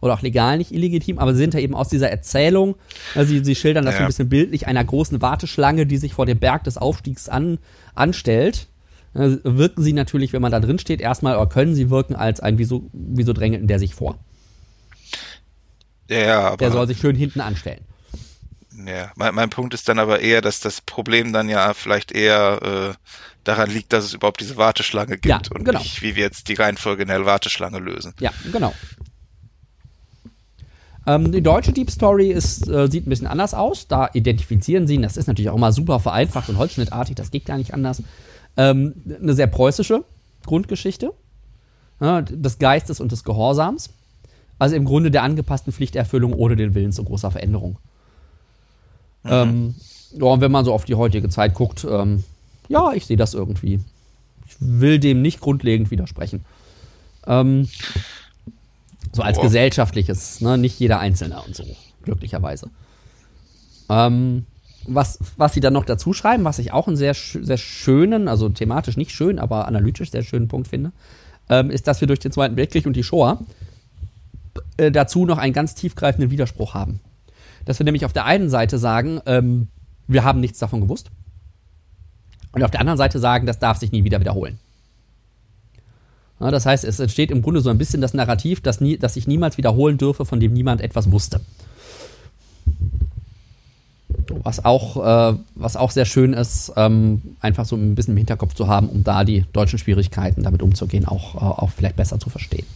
[0.00, 2.76] oder auch legal nicht illegitim, aber sie sind ja eben aus dieser Erzählung,
[3.14, 3.98] also sie, sie schildern das ja.
[3.98, 7.58] so ein bisschen bildlich, einer großen Warteschlange, die sich vor dem Berg des Aufstiegs an,
[7.94, 8.68] anstellt.
[9.14, 12.40] Also wirken sie natürlich, wenn man da drin steht, erstmal, oder können sie wirken als
[12.40, 14.18] ein wieso, wieso drängelten der sich vor.
[16.08, 16.56] Ja, aber.
[16.58, 17.80] Der soll sich schön hinten anstellen.
[18.86, 22.94] Ja, mein, mein Punkt ist dann aber eher, dass das Problem dann ja vielleicht eher
[22.94, 25.80] äh, daran liegt, dass es überhaupt diese Warteschlange gibt ja, und genau.
[25.80, 28.14] nicht, wie wir jetzt die Reihenfolge in der Warteschlange lösen.
[28.20, 28.74] Ja, genau.
[31.08, 33.88] Ähm, die deutsche Deep Story ist, äh, sieht ein bisschen anders aus.
[33.88, 37.56] Da identifizieren sie, das ist natürlich auch immer super vereinfacht und holzschnittartig, das geht gar
[37.56, 38.02] nicht anders.
[38.58, 40.04] Ähm, eine sehr preußische
[40.44, 41.14] Grundgeschichte
[41.98, 43.88] ja, des Geistes und des Gehorsams.
[44.58, 47.78] Also im Grunde der angepassten Pflichterfüllung ohne den Willen zu großer Veränderung.
[49.22, 49.30] Mhm.
[49.30, 49.74] Ähm,
[50.12, 52.22] ja, und wenn man so auf die heutige Zeit guckt, ähm,
[52.68, 53.80] ja, ich sehe das irgendwie.
[54.46, 56.44] Ich will dem nicht grundlegend widersprechen.
[57.26, 57.66] Ähm,
[59.18, 59.44] so als Boah.
[59.44, 60.56] gesellschaftliches, ne?
[60.56, 61.64] nicht jeder Einzelne und so,
[62.02, 62.70] glücklicherweise.
[63.90, 64.46] Ähm,
[64.86, 68.48] was, was sie dann noch dazu schreiben, was ich auch einen sehr, sehr schönen, also
[68.48, 70.92] thematisch nicht schön, aber analytisch sehr schönen Punkt finde,
[71.50, 73.40] ähm, ist, dass wir durch den Zweiten Weltkrieg und die Shoah
[74.76, 77.00] äh, dazu noch einen ganz tiefgreifenden Widerspruch haben.
[77.64, 79.66] Dass wir nämlich auf der einen Seite sagen, ähm,
[80.06, 81.10] wir haben nichts davon gewusst.
[82.52, 84.58] Und auf der anderen Seite sagen, das darf sich nie wieder wiederholen.
[86.40, 89.14] Ja, das heißt, es entsteht im Grunde so ein bisschen das Narrativ, dass, nie, dass
[89.14, 91.40] sich niemals wiederholen dürfe, von dem niemand etwas wusste.
[94.44, 98.54] Was auch, äh, was auch sehr schön ist, ähm, einfach so ein bisschen im Hinterkopf
[98.54, 102.30] zu haben, um da die deutschen Schwierigkeiten damit umzugehen, auch, äh, auch vielleicht besser zu
[102.30, 102.66] verstehen.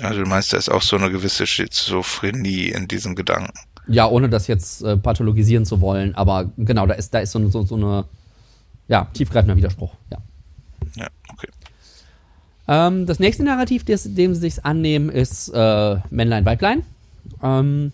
[0.00, 3.52] Also du meinst, da ist auch so eine gewisse Schizophrenie in diesem Gedanken.
[3.86, 7.48] Ja, ohne das jetzt äh, pathologisieren zu wollen, aber genau, da ist, da ist so,
[7.48, 8.04] so, so eine
[8.88, 10.18] ja, tiefgreifender Widerspruch, ja.
[10.96, 11.48] Ja, okay.
[12.68, 16.84] Ähm, das nächste Narrativ, des, dem sie sich annehmen, ist äh, Männlein, Weiblein.
[17.42, 17.92] Ähm,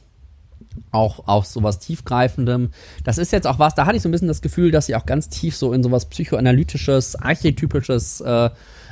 [0.91, 2.71] auch auf sowas tiefgreifendem.
[3.05, 4.97] Das ist jetzt auch was, da hatte ich so ein bisschen das Gefühl, dass sie
[4.97, 8.51] auch ganz tief so in sowas psychoanalytisches, archetypisches äh,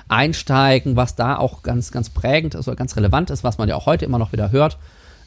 [0.09, 3.77] einsteigen, was da auch ganz, ganz prägend ist oder ganz relevant ist, was man ja
[3.77, 4.79] auch heute immer noch wieder hört.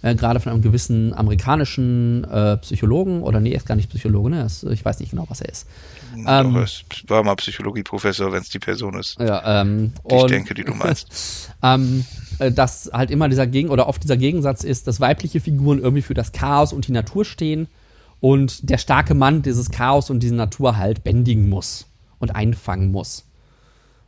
[0.01, 4.29] Äh, gerade von einem gewissen amerikanischen äh, Psychologen, oder nee, er ist gar nicht Psychologe,
[4.29, 4.43] ne?
[4.43, 5.67] Das, ich weiß nicht genau, was er ist.
[6.15, 9.19] Ähm, Doch, es war mal Psychologieprofessor, wenn es die Person ist.
[9.19, 11.51] Ja, ähm, die ich denke, die du meinst.
[11.63, 12.05] ähm,
[12.39, 16.01] äh, dass halt immer dieser Gegen oder oft dieser Gegensatz ist, dass weibliche Figuren irgendwie
[16.01, 17.67] für das Chaos und die Natur stehen
[18.21, 21.87] und der starke Mann dieses Chaos und diese Natur halt bändigen muss
[22.19, 23.25] und einfangen muss.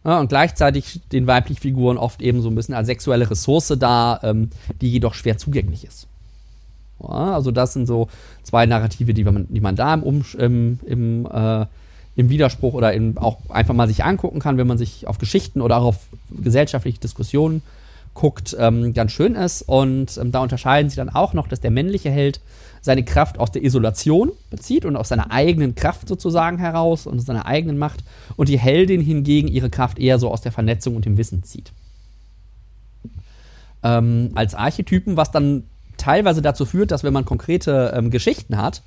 [0.04, 4.20] Ja, und gleichzeitig den weiblichen Figuren oft eben so ein bisschen als sexuelle Ressource da,
[4.24, 4.49] ähm,
[4.82, 6.08] die jedoch schwer zugänglich ist.
[7.02, 8.08] Ja, also das sind so
[8.43, 11.66] zwei Narrative, die man, die man da im, im, im, äh,
[12.16, 15.62] im Widerspruch oder in, auch einfach mal sich angucken kann, wenn man sich auf Geschichten
[15.62, 17.62] oder auch auf gesellschaftliche Diskussionen
[18.14, 19.62] guckt, ähm, ganz schön ist.
[19.62, 22.41] Und ähm, da unterscheiden sie dann auch noch, dass der männliche Held
[22.82, 27.45] seine Kraft aus der Isolation bezieht und aus seiner eigenen Kraft sozusagen heraus und seiner
[27.45, 28.03] eigenen Macht
[28.36, 31.71] und die Heldin hingegen ihre Kraft eher so aus der Vernetzung und dem Wissen zieht.
[33.84, 35.63] Ähm, als Archetypen, was dann
[35.97, 38.82] teilweise dazu führt, dass wenn man konkrete ähm, Geschichten hat,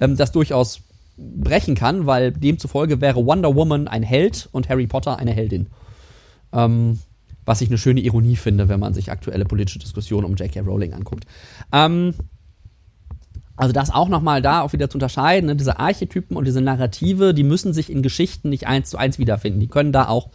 [0.00, 0.82] ähm, das durchaus
[1.16, 5.68] brechen kann, weil demzufolge wäre Wonder Woman ein Held und Harry Potter eine Heldin.
[6.52, 6.98] Ähm,
[7.44, 10.60] was ich eine schöne Ironie finde, wenn man sich aktuelle politische Diskussionen um J.K.
[10.60, 11.24] Rowling anguckt.
[11.72, 12.14] Ähm,
[13.58, 15.56] also das auch nochmal da auch wieder zu unterscheiden, ne?
[15.56, 19.58] diese Archetypen und diese Narrative, die müssen sich in Geschichten nicht eins zu eins wiederfinden.
[19.58, 20.30] Die können da auch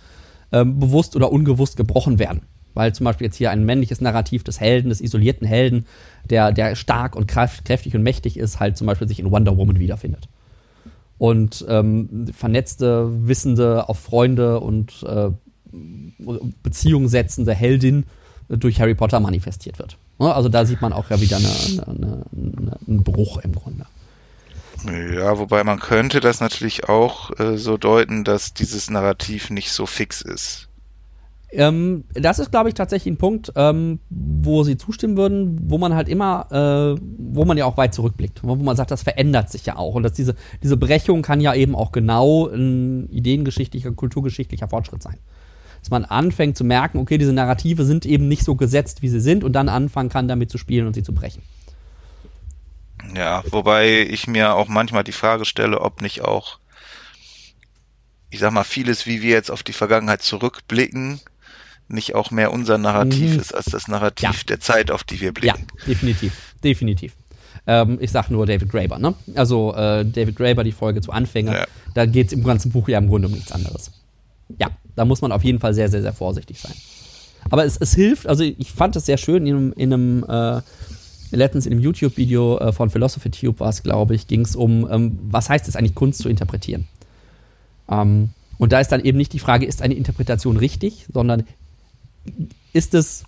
[0.52, 2.42] ähm, bewusst oder unbewusst gebrochen werden.
[2.74, 5.86] Weil zum Beispiel jetzt hier ein männliches Narrativ des Helden, des isolierten Helden,
[6.30, 9.80] der, der stark und kräftig und mächtig ist, halt zum Beispiel sich in Wonder Woman
[9.80, 10.28] wiederfindet.
[11.18, 15.30] Und ähm, vernetzte, wissende, auf Freunde und äh,
[16.62, 18.06] Beziehungen setzende Heldin
[18.50, 19.98] durch Harry Potter manifestiert wird.
[20.20, 20.34] Ne?
[20.34, 21.48] Also da sieht man auch ja wieder eine,
[21.88, 23.86] eine, eine, einen Bruch im Grunde.
[24.86, 29.86] Ja, wobei man könnte das natürlich auch äh, so deuten, dass dieses Narrativ nicht so
[29.86, 30.68] fix ist.
[31.52, 35.94] Ähm, das ist, glaube ich, tatsächlich ein Punkt, ähm, wo sie zustimmen würden, wo man
[35.94, 39.66] halt immer, äh, wo man ja auch weit zurückblickt, wo man sagt, das verändert sich
[39.66, 39.94] ja auch.
[39.94, 45.18] Und dass diese, diese Brechung kann ja eben auch genau ein ideengeschichtlicher, kulturgeschichtlicher Fortschritt sein
[45.84, 49.20] dass man anfängt zu merken, okay, diese Narrative sind eben nicht so gesetzt, wie sie
[49.20, 51.44] sind und dann anfangen kann, damit zu spielen und sie zu brechen.
[53.14, 56.60] Ja, wobei ich mir auch manchmal die Frage stelle, ob nicht auch,
[58.30, 61.20] ich sag mal, vieles, wie wir jetzt auf die Vergangenheit zurückblicken,
[61.90, 63.40] nicht auch mehr unser Narrativ mhm.
[63.42, 64.44] ist als das Narrativ ja.
[64.48, 65.68] der Zeit, auf die wir blicken.
[65.80, 67.14] Ja, definitiv, definitiv.
[67.68, 69.16] Ähm, ich sag nur David Graeber, ne?
[69.36, 71.66] Also äh, David Graeber, die Folge zu Anfänger, ja.
[71.94, 73.92] da geht es im ganzen Buch ja im Grunde um nichts anderes.
[74.58, 76.74] Ja, da muss man auf jeden Fall sehr, sehr, sehr vorsichtig sein.
[77.50, 80.62] Aber es, es hilft, also ich fand es sehr schön in einem, in einem äh,
[81.32, 84.90] letztens in einem YouTube-Video äh, von Philosophy Tube war es, glaube ich, ging es um,
[84.90, 86.88] ähm, was heißt es eigentlich, Kunst zu interpretieren.
[87.90, 91.44] Ähm, und da ist dann eben nicht die Frage, ist eine Interpretation richtig, sondern
[92.72, 93.26] ist es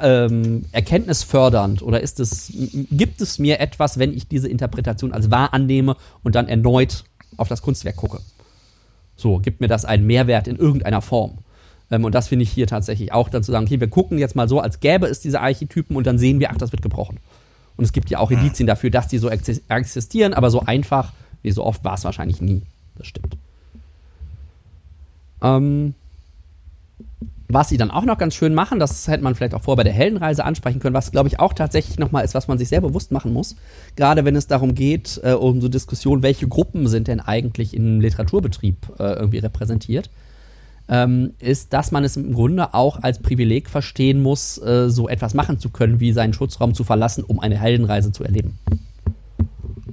[0.00, 2.52] ähm, erkenntnisfördernd oder ist es,
[2.90, 7.04] gibt es mir etwas, wenn ich diese Interpretation als wahr annehme und dann erneut
[7.36, 8.20] auf das Kunstwerk gucke?
[9.20, 11.38] So, gibt mir das einen Mehrwert in irgendeiner Form.
[11.90, 14.34] Ähm, und das finde ich hier tatsächlich auch dann zu sagen, okay, wir gucken jetzt
[14.34, 17.18] mal so, als gäbe es diese Archetypen und dann sehen wir, ach, das wird gebrochen.
[17.76, 21.12] Und es gibt ja auch Indizien dafür, dass die so existieren, aber so einfach
[21.42, 22.62] wie so oft war es wahrscheinlich nie.
[22.96, 23.36] Das stimmt.
[25.42, 25.94] Ähm,
[27.52, 29.84] was sie dann auch noch ganz schön machen, das hätte man vielleicht auch vor bei
[29.84, 32.80] der Heldenreise ansprechen können, was glaube ich auch tatsächlich nochmal ist, was man sich sehr
[32.80, 33.56] bewusst machen muss.
[33.96, 38.00] Gerade wenn es darum geht, äh, um so Diskussionen, welche Gruppen sind denn eigentlich im
[38.00, 40.10] Literaturbetrieb äh, irgendwie repräsentiert,
[40.88, 45.34] ähm, ist, dass man es im Grunde auch als Privileg verstehen muss, äh, so etwas
[45.34, 48.58] machen zu können, wie seinen Schutzraum zu verlassen, um eine Heldenreise zu erleben.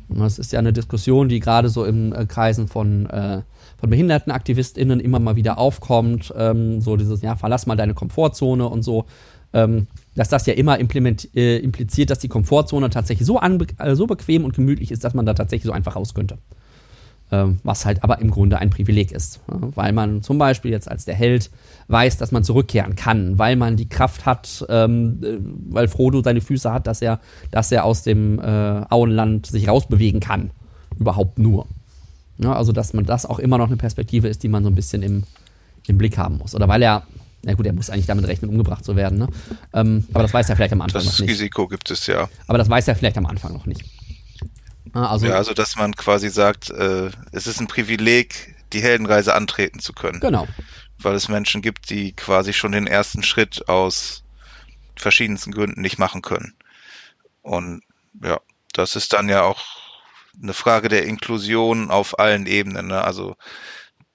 [0.10, 3.41] Das ist ja eine Diskussion, die gerade so in äh, Kreisen von äh,
[3.78, 8.82] von BehindertenaktivistInnen immer mal wieder aufkommt, ähm, so dieses, ja, verlass mal deine Komfortzone und
[8.82, 9.05] so,
[9.53, 14.45] ähm, dass das ja immer äh, impliziert, dass die Komfortzone tatsächlich so, äh, so bequem
[14.45, 16.38] und gemütlich ist, dass man da tatsächlich so einfach raus könnte.
[17.30, 19.41] Ähm, was halt aber im Grunde ein Privileg ist.
[19.51, 21.51] Ja, weil man zum Beispiel jetzt als der Held
[21.89, 25.38] weiß, dass man zurückkehren kann, weil man die Kraft hat, ähm, äh,
[25.69, 27.19] weil Frodo seine Füße hat, dass er,
[27.51, 30.51] dass er aus dem äh, Auenland sich rausbewegen kann.
[30.97, 31.67] Überhaupt nur.
[32.39, 34.75] Ja, also, dass man das auch immer noch eine Perspektive ist, die man so ein
[34.75, 35.23] bisschen im,
[35.88, 36.53] im Blick haben muss.
[36.53, 37.03] Oder weil er,
[37.43, 39.27] Na gut, er muss eigentlich damit rechnen, umgebracht zu werden, ne?
[39.73, 41.31] Ähm, aber das weiß er vielleicht am Anfang das noch nicht.
[41.31, 42.29] Das Risiko gibt es ja.
[42.47, 43.83] Aber das weiß er vielleicht am Anfang noch nicht.
[44.93, 49.33] Ah, also, ja, also dass man quasi sagt, äh, es ist ein Privileg, die Heldenreise
[49.33, 50.19] antreten zu können.
[50.19, 50.47] Genau.
[50.99, 54.23] Weil es Menschen gibt, die quasi schon den ersten Schritt aus
[54.95, 56.53] verschiedensten Gründen nicht machen können.
[57.43, 57.81] Und
[58.23, 58.39] ja,
[58.73, 59.63] das ist dann ja auch
[60.41, 62.88] eine Frage der Inklusion auf allen Ebenen.
[62.88, 63.03] Ne?
[63.03, 63.35] Also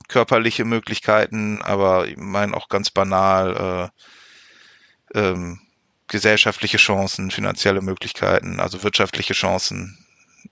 [0.08, 3.90] körperliche Möglichkeiten, aber ich meine auch ganz banal
[5.14, 5.60] äh, ähm,
[6.08, 9.98] gesellschaftliche Chancen, finanzielle Möglichkeiten, also wirtschaftliche Chancen.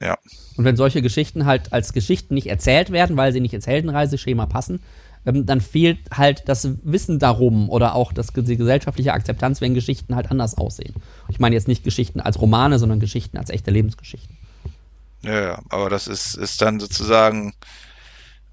[0.01, 0.17] Ja.
[0.57, 4.47] Und wenn solche Geschichten halt als Geschichten nicht erzählt werden, weil sie nicht ins Heldenreiseschema
[4.47, 4.81] passen,
[5.27, 10.15] ähm, dann fehlt halt das Wissen darum oder auch das, die gesellschaftliche Akzeptanz, wenn Geschichten
[10.15, 10.95] halt anders aussehen.
[11.29, 14.39] Ich meine jetzt nicht Geschichten als Romane, sondern Geschichten als echte Lebensgeschichten.
[15.23, 17.55] Ja, aber das ist, ist dann sozusagen,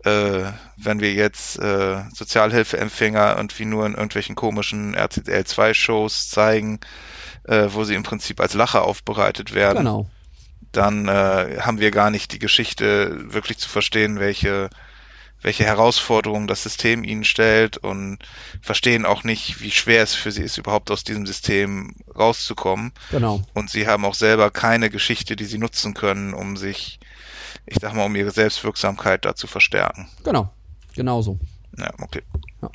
[0.03, 0.43] äh,
[0.75, 6.79] wenn wir jetzt äh, Sozialhilfeempfänger irgendwie nur in irgendwelchen komischen RTL2-Shows zeigen,
[7.43, 9.79] äh, wo sie im Prinzip als Lacher aufbereitet werden.
[9.79, 10.09] Genau.
[10.73, 14.69] Dann äh, haben wir gar nicht die Geschichte wirklich zu verstehen, welche
[15.41, 18.19] welche Herausforderungen das System ihnen stellt und
[18.61, 22.91] verstehen auch nicht, wie schwer es für sie ist, überhaupt aus diesem System rauszukommen.
[23.11, 23.41] Genau.
[23.53, 26.99] Und sie haben auch selber keine Geschichte, die sie nutzen können, um sich,
[27.65, 30.07] ich sag mal, um ihre Selbstwirksamkeit da zu verstärken.
[30.23, 30.49] Genau,
[30.95, 31.39] genauso.
[31.77, 32.23] Ja, okay.
[32.61, 32.69] Ja.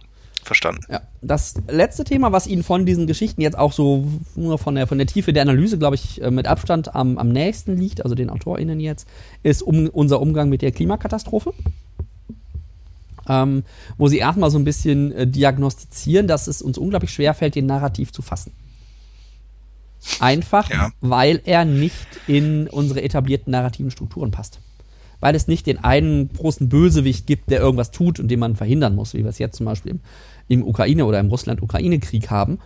[0.44, 0.84] Verstanden.
[0.90, 1.02] Ja.
[1.20, 4.98] Das letzte Thema, was Ihnen von diesen Geschichten jetzt auch so nur von der, von
[4.98, 8.28] der Tiefe der Analyse, glaube ich, äh, mit Abstand am, am nächsten liegt, also den
[8.28, 9.06] AutorInnen jetzt,
[9.44, 11.54] ist um, unser Umgang mit der Klimakatastrophe
[13.28, 13.64] ähm,
[13.98, 17.66] wo sie erstmal so ein bisschen äh, diagnostizieren, dass es uns unglaublich schwer fällt, den
[17.66, 18.52] Narrativ zu fassen.
[20.18, 20.90] Einfach, ja.
[21.00, 24.60] weil er nicht in unsere etablierten narrativen Strukturen passt.
[25.20, 28.96] Weil es nicht den einen großen Bösewicht gibt, der irgendwas tut und den man verhindern
[28.96, 30.00] muss, wie wir es jetzt zum Beispiel im,
[30.48, 32.58] im Ukraine- oder im Russland-Ukraine-Krieg haben.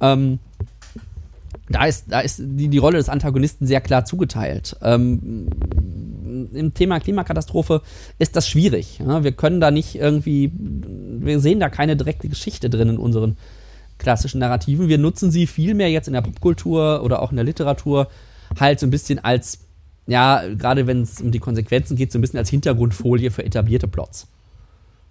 [0.00, 0.38] Ähm,
[1.68, 4.76] da ist, da ist die, die Rolle des Antagonisten sehr klar zugeteilt.
[4.82, 5.48] Ähm,
[6.52, 7.82] Im Thema Klimakatastrophe
[8.18, 8.98] ist das schwierig.
[8.98, 9.24] Ja?
[9.24, 13.36] Wir können da nicht irgendwie, wir sehen da keine direkte Geschichte drin in unseren
[13.98, 14.88] klassischen Narrativen.
[14.88, 18.08] Wir nutzen sie vielmehr jetzt in der Popkultur oder auch in der Literatur
[18.58, 19.60] halt so ein bisschen als,
[20.06, 23.88] ja, gerade wenn es um die Konsequenzen geht, so ein bisschen als Hintergrundfolie für etablierte
[23.88, 24.28] Plots.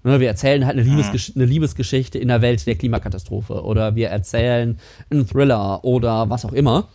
[0.04, 1.42] Ne, wir erzählen halt eine, Liebesgesch mhm.
[1.42, 4.78] eine, Liebesgeschichte in der Welt der Klimakatastrophe oder wir erzählen
[5.10, 6.90] einen Thriller oder was auch immer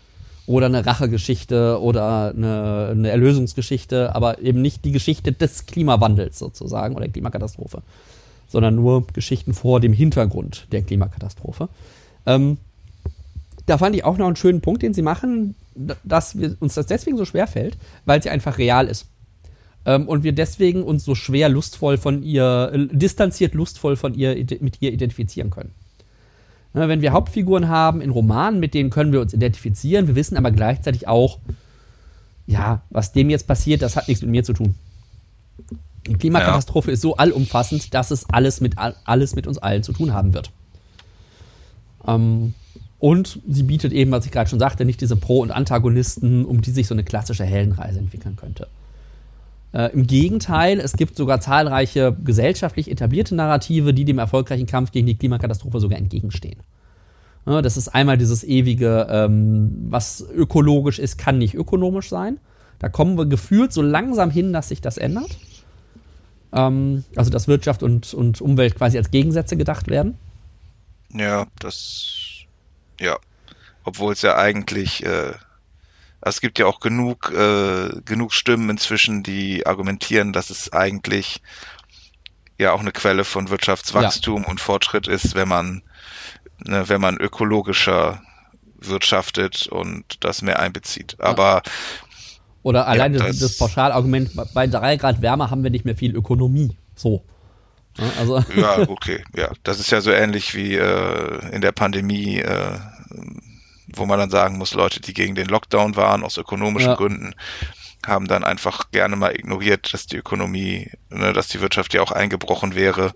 [0.49, 6.94] oder eine Rachegeschichte oder eine, eine Erlösungsgeschichte, aber eben nicht die Geschichte des Klimawandels sozusagen
[6.96, 7.82] oder der Klimakatastrophe,
[8.49, 11.68] sondern nur Geschichten vor dem Hintergrund der Klimakatastrophe.
[12.24, 12.57] Ähm,
[13.66, 15.55] da fand ich auch noch einen schönen Punkt, den sie machen,
[16.03, 17.76] dass wir, uns das deswegen so schwer fällt,
[18.07, 19.07] weil sie einfach real ist
[19.84, 24.34] ähm, und wir deswegen uns so schwer lustvoll von ihr, äh, distanziert lustvoll von ihr,
[24.61, 25.74] mit ihr identifizieren können.
[26.78, 30.36] Ja, wenn wir Hauptfiguren haben in Romanen, mit denen können wir uns identifizieren, wir wissen
[30.36, 31.38] aber gleichzeitig auch,
[32.46, 34.76] ja, was dem jetzt passiert, das hat nichts mit mir zu tun.
[36.06, 36.94] Die Klimakatastrophe ja.
[36.94, 40.52] ist so allumfassend, dass es alles mit, alles mit uns allen zu tun haben wird.
[42.06, 42.54] Ähm,
[43.00, 46.62] und sie bietet eben, was ich gerade schon sagte, nicht diese Pro- und Antagonisten, um
[46.62, 48.68] die sich so eine klassische Heldenreise entwickeln könnte.
[49.72, 55.06] Äh, Im Gegenteil, es gibt sogar zahlreiche gesellschaftlich etablierte Narrative, die dem erfolgreichen Kampf gegen
[55.06, 56.60] die Klimakatastrophe sogar entgegenstehen.
[57.46, 62.38] Ja, das ist einmal dieses ewige, ähm, was ökologisch ist, kann nicht ökonomisch sein.
[62.78, 65.36] Da kommen wir gefühlt so langsam hin, dass sich das ändert.
[66.52, 70.16] Ähm, also, dass Wirtschaft und, und Umwelt quasi als Gegensätze gedacht werden.
[71.12, 72.44] Ja, das.
[73.00, 73.16] Ja.
[73.84, 75.04] Obwohl es ja eigentlich.
[75.04, 75.32] Äh
[76.20, 81.40] es gibt ja auch genug, äh, genug Stimmen inzwischen, die argumentieren, dass es eigentlich
[82.58, 84.48] ja auch eine Quelle von Wirtschaftswachstum ja.
[84.48, 85.82] und Fortschritt ist, wenn man,
[86.58, 88.20] ne, wenn man ökologischer
[88.80, 91.16] wirtschaftet und das mehr einbezieht.
[91.20, 91.62] Aber
[92.62, 96.14] oder allein ja, das, das Pauschalargument, bei drei Grad Wärme haben wir nicht mehr viel
[96.14, 96.76] Ökonomie.
[96.94, 97.24] So.
[97.96, 98.44] Ja, also.
[98.56, 99.50] ja, okay, ja.
[99.62, 102.78] Das ist ja so ähnlich wie äh, in der Pandemie äh,
[103.95, 106.97] wo man dann sagen muss, Leute, die gegen den Lockdown waren, aus ökonomischen ja.
[106.97, 107.34] Gründen,
[108.07, 112.12] haben dann einfach gerne mal ignoriert, dass die Ökonomie, ne, dass die Wirtschaft ja auch
[112.12, 113.12] eingebrochen wäre,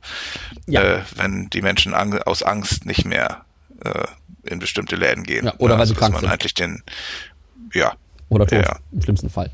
[0.66, 0.82] ja.
[0.82, 3.44] äh, wenn die Menschen ang aus Angst nicht mehr
[3.84, 4.04] äh,
[4.42, 5.46] in bestimmte Läden gehen.
[5.46, 6.28] Ja, oder weil also, sie krank sind.
[6.28, 6.82] eigentlich den,
[7.72, 7.94] ja.
[8.28, 8.78] Oder tot, ja.
[8.90, 9.50] im schlimmsten Fall.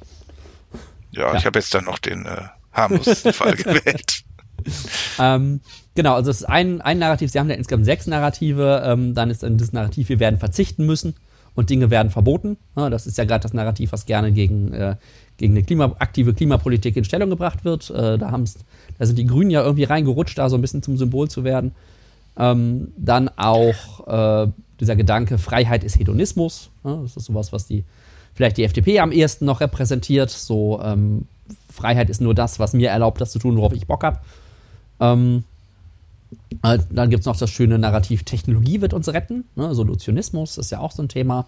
[1.10, 2.42] Ja, ich habe jetzt dann noch den äh,
[2.72, 4.24] harmlosesten Fall gewählt.
[5.20, 5.60] Ähm,
[5.96, 9.30] genau, also es ist ein, ein Narrativ, sie haben ja insgesamt sechs Narrative, ähm, dann
[9.30, 11.14] ist dann das Narrativ, wir werden verzichten müssen
[11.56, 12.56] und Dinge werden verboten.
[12.76, 14.94] Ja, das ist ja gerade das Narrativ, was gerne gegen, äh,
[15.38, 17.90] gegen eine Klima, aktive Klimapolitik in Stellung gebracht wird.
[17.90, 18.40] Äh, da,
[18.98, 21.72] da sind die Grünen ja irgendwie reingerutscht, da so ein bisschen zum Symbol zu werden.
[22.36, 24.06] Ähm, dann auch
[24.46, 26.70] äh, dieser Gedanke, Freiheit ist Hedonismus.
[26.84, 27.82] Ja, das ist sowas, was die
[28.34, 30.30] vielleicht die FDP am ehesten noch repräsentiert.
[30.30, 31.26] So ähm,
[31.72, 34.20] Freiheit ist nur das, was mir erlaubt, das zu tun, worauf ich Bock habe.
[35.00, 35.44] Ähm,
[36.62, 39.44] äh, dann gibt es noch das schöne Narrativ, Technologie wird uns retten.
[39.56, 39.74] Ne?
[39.74, 41.46] Solutionismus ist ja auch so ein Thema.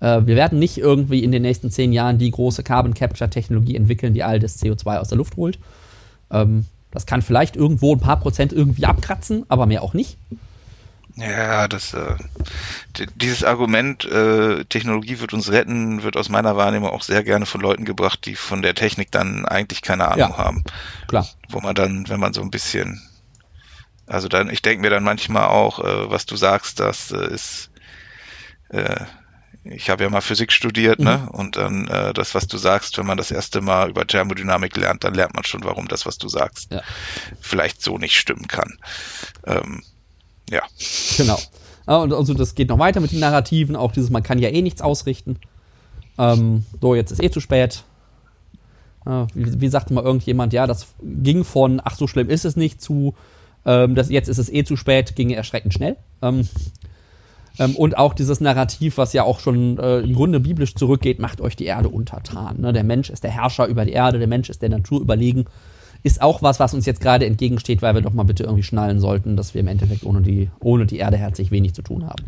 [0.00, 3.76] Äh, wir werden nicht irgendwie in den nächsten zehn Jahren die große Carbon Capture Technologie
[3.76, 5.58] entwickeln, die all das CO2 aus der Luft holt.
[6.30, 10.16] Ähm, das kann vielleicht irgendwo ein paar Prozent irgendwie abkratzen, aber mehr auch nicht.
[11.16, 12.16] Ja, das äh,
[13.14, 17.60] dieses Argument, äh, Technologie wird uns retten, wird aus meiner Wahrnehmung auch sehr gerne von
[17.60, 20.64] Leuten gebracht, die von der Technik dann eigentlich keine Ahnung ja, haben.
[21.08, 21.26] Klar.
[21.48, 23.02] Wo man dann, wenn man so ein bisschen,
[24.06, 27.70] also dann, ich denke mir dann manchmal auch, äh, was du sagst, das äh, ist
[28.70, 29.04] äh,
[29.64, 31.18] ich habe ja mal Physik studiert, ne?
[31.18, 31.24] mhm.
[31.24, 31.32] ne?
[31.32, 35.04] Und dann äh, das, was du sagst, wenn man das erste Mal über Thermodynamik lernt,
[35.04, 36.82] dann lernt man schon, warum das, was du sagst, ja.
[37.40, 38.78] vielleicht so nicht stimmen kann.
[39.46, 39.82] Ähm,
[40.50, 40.62] ja.
[41.16, 41.38] Genau.
[41.86, 44.62] Und also das geht noch weiter mit den Narrativen, auch dieses, man kann ja eh
[44.62, 45.38] nichts ausrichten.
[46.18, 47.84] Ähm, so, jetzt ist eh zu spät.
[49.06, 52.56] Äh, wie, wie sagte mal irgendjemand, ja, das ging von, ach so schlimm ist es
[52.56, 53.14] nicht, zu,
[53.64, 55.96] ähm, das, jetzt ist es eh zu spät, ging erschreckend schnell.
[56.22, 56.46] Ähm,
[57.58, 61.40] ähm, und auch dieses Narrativ, was ja auch schon äh, im Grunde biblisch zurückgeht, macht
[61.40, 62.60] euch die Erde untertan.
[62.60, 62.72] Ne?
[62.72, 65.46] Der Mensch ist der Herrscher über die Erde, der Mensch ist der Natur überlegen.
[66.02, 69.00] Ist auch was, was uns jetzt gerade entgegensteht, weil wir doch mal bitte irgendwie schnallen
[69.00, 72.24] sollten, dass wir im Endeffekt ohne die, ohne die Erde herzlich wenig zu tun haben.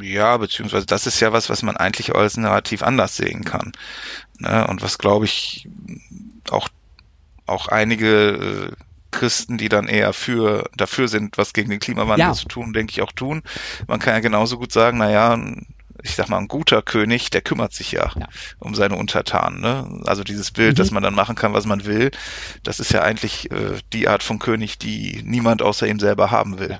[0.00, 3.72] Ja, beziehungsweise das ist ja was, was man eigentlich als Narrativ anders sehen kann.
[4.38, 4.66] Ne?
[4.66, 5.68] Und was, glaube ich,
[6.50, 6.68] auch,
[7.46, 12.32] auch einige äh, Christen, die dann eher für, dafür sind, was gegen den Klimawandel ja.
[12.34, 13.42] zu tun, denke ich auch tun.
[13.86, 15.38] Man kann ja genauso gut sagen, na ja,
[16.02, 18.28] ich sag mal, ein guter König, der kümmert sich ja, ja.
[18.58, 19.60] um seine Untertanen.
[19.60, 20.02] Ne?
[20.06, 20.76] Also dieses Bild, mhm.
[20.76, 22.10] dass man dann machen kann, was man will,
[22.62, 26.58] das ist ja eigentlich äh, die Art von König, die niemand außer ihm selber haben
[26.58, 26.78] will.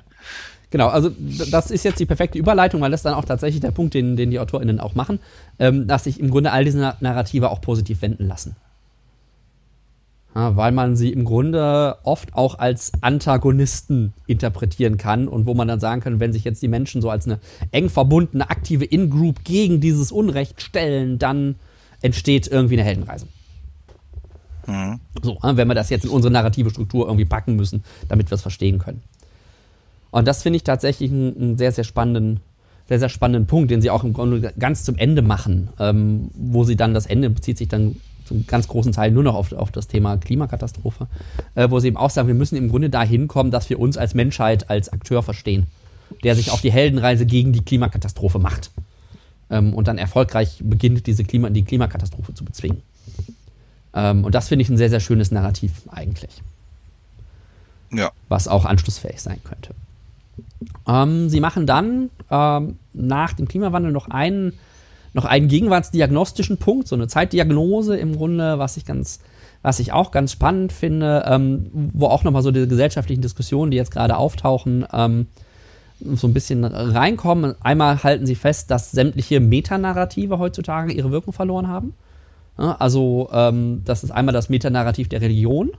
[0.71, 3.95] Genau, also das ist jetzt die perfekte Überleitung, weil das dann auch tatsächlich der Punkt,
[3.95, 5.19] den, den die AutorInnen auch machen,
[5.57, 8.55] ähm, dass sich im Grunde all diese Narrative auch positiv wenden lassen.
[10.35, 15.67] Ja, weil man sie im Grunde oft auch als Antagonisten interpretieren kann und wo man
[15.67, 17.39] dann sagen kann, wenn sich jetzt die Menschen so als eine
[17.71, 21.55] eng verbundene, aktive In-Group gegen dieses Unrecht stellen, dann
[22.01, 23.27] entsteht irgendwie eine Heldenreise.
[24.67, 24.99] Mhm.
[25.21, 28.41] So, wenn wir das jetzt in unsere narrative Struktur irgendwie packen müssen, damit wir es
[28.41, 29.01] verstehen können.
[30.11, 32.39] Und das finde ich tatsächlich einen, einen, sehr, sehr spannenden,
[32.87, 36.63] sehr, sehr spannenden Punkt, den sie auch im Grunde ganz zum Ende machen, ähm, wo
[36.63, 37.95] sie dann das Ende bezieht sich dann
[38.29, 41.07] zum ganz großen Teil nur noch auf, auf das Thema Klimakatastrophe,
[41.55, 43.97] äh, wo sie eben auch sagen, wir müssen im Grunde dahin kommen, dass wir uns
[43.97, 45.65] als Menschheit als Akteur verstehen,
[46.23, 48.69] der sich auf die Heldenreise gegen die Klimakatastrophe macht
[49.49, 52.83] ähm, und dann erfolgreich beginnt, diese Klima, die Klimakatastrophe zu bezwingen.
[53.95, 56.43] Ähm, und das finde ich ein sehr, sehr schönes Narrativ eigentlich.
[57.91, 58.11] Ja.
[58.27, 59.73] Was auch anschlussfähig sein könnte.
[60.87, 64.53] Ähm, sie machen dann ähm, nach dem Klimawandel noch einen
[65.19, 69.19] noch einen gegenwartsdiagnostischen Punkt, so eine Zeitdiagnose im Grunde, was ich ganz,
[69.61, 73.75] was ich auch ganz spannend finde, ähm, wo auch nochmal so die gesellschaftlichen Diskussionen, die
[73.75, 75.27] jetzt gerade auftauchen, ähm,
[75.99, 77.55] so ein bisschen reinkommen.
[77.59, 81.93] Einmal halten sie fest, dass sämtliche Metanarrative heutzutage ihre Wirkung verloren haben.
[82.55, 85.71] Also ähm, das ist einmal das Metanarrativ der Religion,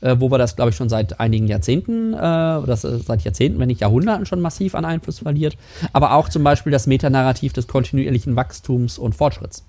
[0.00, 3.58] äh, wo wir das, glaube ich, schon seit einigen Jahrzehnten, äh, das äh, seit Jahrzehnten,
[3.58, 5.56] wenn nicht Jahrhunderten schon massiv an Einfluss verliert.
[5.92, 9.64] Aber auch zum Beispiel das Metanarrativ des kontinuierlichen Wachstums und Fortschritts.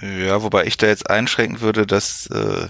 [0.00, 2.68] Ja, wobei ich da jetzt einschränken würde, dass äh,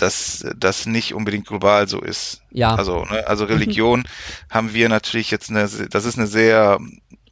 [0.00, 2.42] dass das nicht unbedingt global so ist.
[2.52, 2.74] Ja.
[2.76, 4.04] Also, ne, also Religion
[4.48, 6.78] haben wir natürlich jetzt eine, das ist eine sehr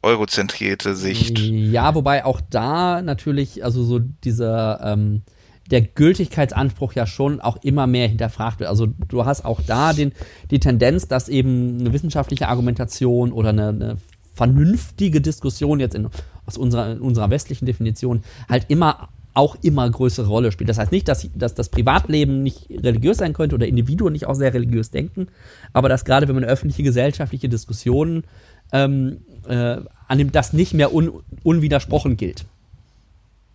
[0.01, 1.39] eurozentrierte Sicht.
[1.39, 5.23] Ja, wobei auch da natürlich, also so dieser ähm,
[5.71, 8.69] der Gültigkeitsanspruch ja schon auch immer mehr hinterfragt wird.
[8.69, 10.13] Also du hast auch da den,
[10.51, 13.97] die Tendenz, dass eben eine wissenschaftliche Argumentation oder eine, eine
[14.33, 16.07] vernünftige Diskussion jetzt in,
[16.45, 20.67] aus unserer, in unserer westlichen Definition halt immer auch immer größere Rolle spielt.
[20.67, 24.33] Das heißt nicht, dass, dass das Privatleben nicht religiös sein könnte oder Individuen nicht auch
[24.33, 25.27] sehr religiös denken,
[25.73, 28.23] aber dass gerade wenn man öffentliche gesellschaftliche Diskussionen
[28.71, 32.45] ähm, äh, annimmt, das nicht mehr un, unwidersprochen gilt.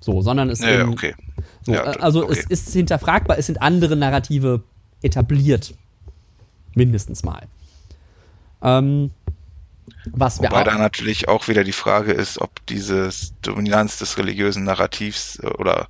[0.03, 1.15] So, sondern es ja, okay.
[1.65, 2.33] So, ja, also okay.
[2.33, 4.63] es ist hinterfragbar, es sind andere Narrative
[5.01, 5.75] etabliert.
[6.75, 7.47] Mindestens mal.
[8.63, 9.11] Ähm,
[10.07, 13.11] was Wobei da natürlich auch wieder die Frage ist, ob diese
[13.43, 15.89] Dominanz des religiösen Narrativs äh, oder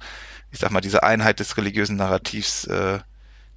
[0.50, 2.98] ich sag mal diese Einheit des religiösen Narrativs äh,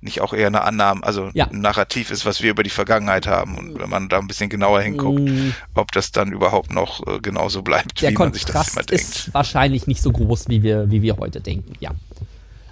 [0.05, 1.47] nicht auch eher eine Annahme, also ja.
[1.47, 3.57] ein Narrativ ist, was wir über die Vergangenheit haben.
[3.57, 5.51] Und wenn man da ein bisschen genauer hinguckt, mm.
[5.73, 8.83] ob das dann überhaupt noch äh, genauso bleibt, Der wie Kontrast man sich das immer
[8.83, 9.03] denkt.
[9.03, 11.91] ist wahrscheinlich nicht so groß, wie wir, wie wir heute denken, ja.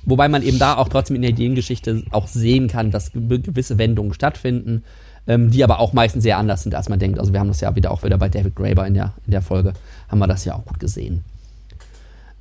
[0.06, 4.14] Wobei man eben da auch trotzdem in der Ideengeschichte auch sehen kann, dass gewisse Wendungen
[4.14, 4.84] stattfinden,
[5.28, 7.20] ähm, die aber auch meistens sehr anders sind, als man denkt.
[7.20, 9.42] Also wir haben das ja wieder auch wieder bei David Graeber in der, in der
[9.42, 9.74] Folge,
[10.10, 11.24] haben wir das ja auch gut gesehen.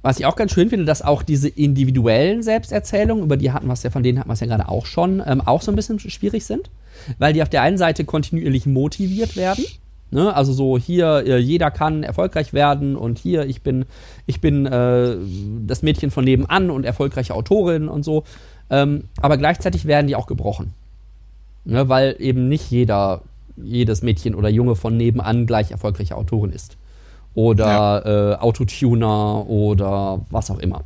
[0.03, 3.73] Was ich auch ganz schön finde, dass auch diese individuellen Selbsterzählungen, über die hatten wir
[3.73, 5.77] es ja, von denen hatten wir es ja gerade auch schon, ähm, auch so ein
[5.77, 6.71] bisschen schwierig sind,
[7.19, 9.65] weil die auf der einen Seite kontinuierlich motiviert werden.
[10.11, 10.35] Ne?
[10.35, 13.87] Also so hier, äh, jeder kann erfolgreich werden und hier, ich bin,
[14.27, 15.17] ich bin äh,
[15.67, 18.25] das Mädchen von nebenan und erfolgreiche Autorin und so.
[18.71, 20.75] Ähm, aber gleichzeitig werden die auch gebrochen.
[21.65, 21.89] Ne?
[21.89, 23.23] Weil eben nicht jeder,
[23.57, 26.77] jedes Mädchen oder Junge von nebenan gleich erfolgreiche Autorin ist
[27.35, 28.33] oder ja.
[28.33, 30.83] äh, Autotuner oder was auch immer.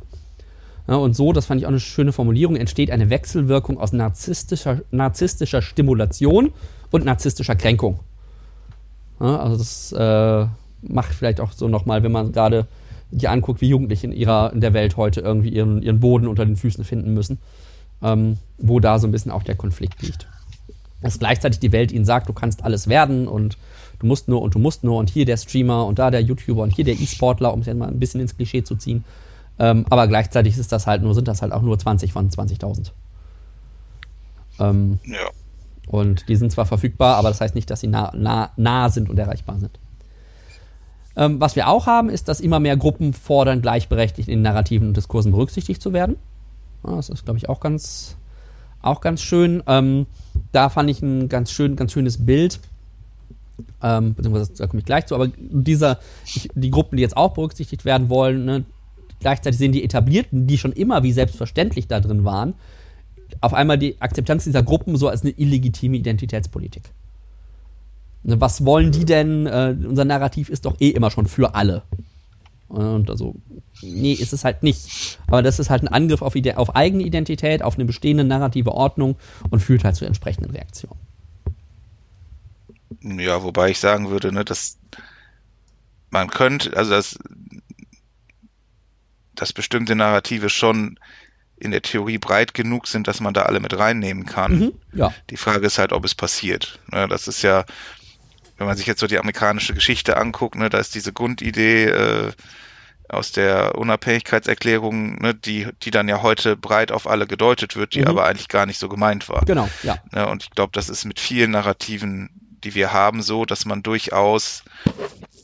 [0.87, 4.81] Ja, und so, das fand ich auch eine schöne Formulierung, entsteht eine Wechselwirkung aus narzisstischer,
[4.91, 6.51] narzisstischer Stimulation
[6.91, 7.99] und narzisstischer Kränkung.
[9.19, 10.47] Ja, also das äh,
[10.81, 12.67] macht vielleicht auch so nochmal, wenn man gerade
[13.11, 16.45] die anguckt, wie Jugendliche in ihrer in der Welt heute irgendwie ihren, ihren Boden unter
[16.45, 17.39] den Füßen finden müssen,
[18.01, 20.27] ähm, wo da so ein bisschen auch der Konflikt liegt.
[21.01, 23.57] Dass gleichzeitig die Welt ihnen sagt, du kannst alles werden und
[23.99, 26.63] du musst nur und du musst nur und hier der Streamer und da der YouTuber
[26.63, 29.03] und hier der E-Sportler, um es jetzt mal ein bisschen ins Klischee zu ziehen.
[29.59, 32.91] Ähm, aber gleichzeitig ist das halt nur, sind das halt auch nur 20 von 20.000.
[34.59, 35.29] Ähm, ja.
[35.87, 39.09] Und die sind zwar verfügbar, aber das heißt nicht, dass sie nah, nah, nah sind
[39.09, 39.79] und erreichbar sind.
[41.15, 44.97] Ähm, was wir auch haben, ist, dass immer mehr Gruppen fordern, gleichberechtigt in narrativen und
[44.97, 46.17] Diskursen berücksichtigt zu werden.
[46.85, 48.17] Ja, das ist, glaube ich, auch ganz,
[48.81, 49.63] auch ganz schön.
[49.65, 50.05] Ähm,
[50.51, 52.59] da fand ich ein ganz, schön, ganz schönes Bild
[53.81, 55.99] ähm, beziehungsweise da komme ich gleich zu, aber dieser,
[56.55, 58.65] die Gruppen, die jetzt auch berücksichtigt werden wollen, ne,
[59.19, 62.53] gleichzeitig sehen die Etablierten, die schon immer wie selbstverständlich da drin waren,
[63.41, 66.91] auf einmal die Akzeptanz dieser Gruppen so als eine illegitime Identitätspolitik.
[68.23, 69.45] Ne, was wollen die denn?
[69.45, 71.83] Äh, unser Narrativ ist doch eh immer schon für alle.
[72.67, 73.35] Und also,
[73.81, 75.19] nee, ist es halt nicht.
[75.27, 79.15] Aber das ist halt ein Angriff auf, auf eigene Identität, auf eine bestehende narrative Ordnung
[79.49, 80.99] und führt halt zu entsprechenden Reaktionen.
[83.01, 84.77] Ja, wobei ich sagen würde, ne, dass
[86.09, 87.19] man könnte, also dass,
[89.35, 90.99] dass bestimmte Narrative schon
[91.57, 94.59] in der Theorie breit genug sind, dass man da alle mit reinnehmen kann.
[94.59, 95.13] Mhm, ja.
[95.29, 96.79] Die Frage ist halt, ob es passiert.
[96.91, 97.65] Ne, das ist ja,
[98.57, 102.31] wenn man sich jetzt so die amerikanische Geschichte anguckt, ne, da ist diese Grundidee äh,
[103.09, 108.01] aus der Unabhängigkeitserklärung, ne, die, die dann ja heute breit auf alle gedeutet wird, die
[108.01, 108.07] mhm.
[108.07, 109.43] aber eigentlich gar nicht so gemeint war.
[109.45, 109.97] Genau, ja.
[110.11, 113.83] Ne, und ich glaube, das ist mit vielen Narrativen die wir haben, so, dass man
[113.83, 114.63] durchaus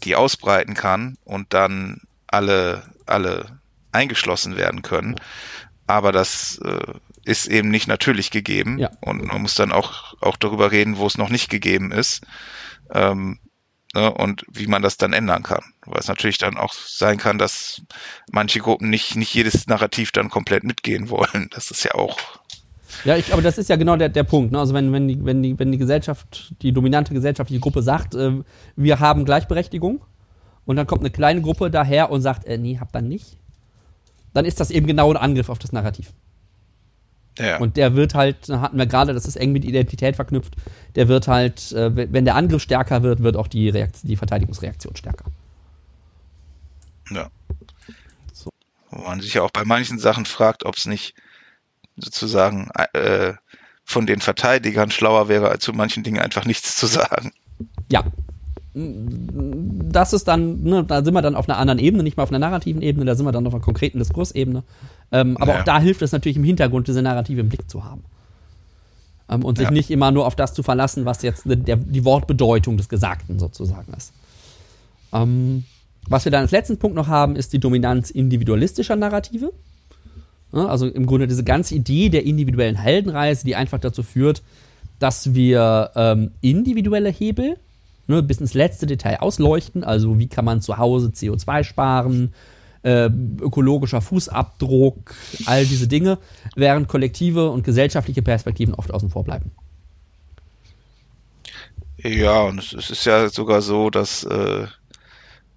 [0.03, 3.59] die ausbreiten kann und dann alle, alle
[3.91, 5.15] eingeschlossen werden können.
[5.87, 6.93] Aber das äh,
[7.25, 8.79] ist eben nicht natürlich gegeben.
[8.79, 8.91] Ja.
[9.01, 12.25] Und man muss dann auch, auch darüber reden, wo es noch nicht gegeben ist.
[12.91, 13.39] Ähm,
[13.93, 15.63] ne, und wie man das dann ändern kann.
[15.85, 17.81] Weil es natürlich dann auch sein kann, dass
[18.31, 21.49] manche Gruppen nicht, nicht jedes Narrativ dann komplett mitgehen wollen.
[21.51, 22.17] Das ist ja auch
[23.05, 24.51] ja, ich, aber das ist ja genau der, der Punkt.
[24.51, 24.59] Ne?
[24.59, 28.31] Also wenn, wenn, die, wenn, die, wenn die Gesellschaft, die dominante gesellschaftliche Gruppe sagt, äh,
[28.75, 30.01] wir haben Gleichberechtigung
[30.65, 33.37] und dann kommt eine kleine Gruppe daher und sagt, äh, nee, habt ihr nicht,
[34.33, 36.13] dann ist das eben genau ein Angriff auf das Narrativ.
[37.39, 37.57] Ja.
[37.57, 40.55] Und der wird halt, hatten wir gerade, das ist eng mit Identität verknüpft,
[40.95, 44.95] der wird halt, äh, wenn der Angriff stärker wird, wird auch die, Reaktion, die Verteidigungsreaktion
[44.95, 45.25] stärker.
[47.09, 47.29] Ja.
[48.31, 48.51] So.
[48.91, 51.15] Wo man sich ja auch bei manchen Sachen fragt, ob es nicht
[51.97, 53.33] sozusagen äh,
[53.83, 57.31] von den Verteidigern schlauer wäre, zu manchen Dingen einfach nichts zu sagen.
[57.91, 58.03] Ja.
[58.75, 62.31] Das ist dann, ne, da sind wir dann auf einer anderen Ebene, nicht mal auf
[62.31, 64.63] einer narrativen Ebene, da sind wir dann auf einer konkreten Diskursebene.
[65.11, 65.59] Ähm, aber ja.
[65.59, 68.03] auch da hilft es natürlich im Hintergrund, diese Narrative im Blick zu haben.
[69.29, 69.71] Ähm, und sich ja.
[69.71, 73.93] nicht immer nur auf das zu verlassen, was jetzt der, die Wortbedeutung des Gesagten sozusagen
[73.93, 74.11] ist.
[75.13, 75.65] Ähm,
[76.07, 79.53] was wir dann als letzten Punkt noch haben, ist die Dominanz individualistischer Narrative.
[80.53, 80.69] Ne?
[80.69, 84.41] Also im Grunde diese ganze Idee der individuellen Heldenreise, die einfach dazu führt,
[84.99, 87.57] dass wir ähm, individuelle Hebel
[88.07, 89.83] ne, bis ins letzte Detail ausleuchten.
[89.83, 92.33] Also wie kann man zu Hause CO2 sparen,
[92.83, 93.09] äh,
[93.41, 96.19] ökologischer Fußabdruck, all diese Dinge,
[96.55, 99.51] während kollektive und gesellschaftliche Perspektiven oft außen vor bleiben.
[101.97, 104.67] Ja, und es ist ja sogar so, dass äh,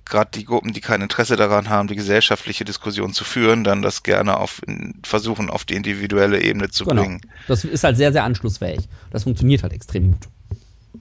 [0.07, 4.03] gerade die Gruppen, die kein Interesse daran haben, die gesellschaftliche Diskussion zu führen, dann das
[4.03, 4.63] gerne auf
[5.03, 7.03] versuchen, auf die individuelle Ebene zu genau.
[7.03, 7.21] bringen.
[7.49, 8.89] Das ist halt sehr, sehr anschlussfähig.
[9.11, 10.29] Das funktioniert halt extrem gut.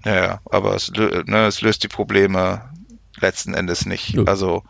[0.04, 2.70] Ja, aber es, ne, es löst die Probleme
[3.20, 4.16] letzten Endes nicht.
[4.16, 4.24] Ja.
[4.24, 4.64] Also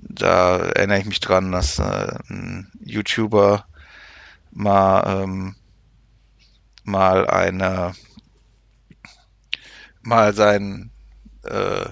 [0.00, 3.66] da erinnere ich mich dran, dass äh, ein YouTuber
[4.50, 5.54] mal ähm,
[6.84, 7.92] mal eine
[10.02, 10.90] mal sein
[11.44, 11.86] äh,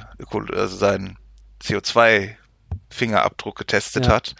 [0.54, 1.16] also sein
[1.62, 4.12] CO2-Fingerabdruck getestet ja.
[4.12, 4.34] hat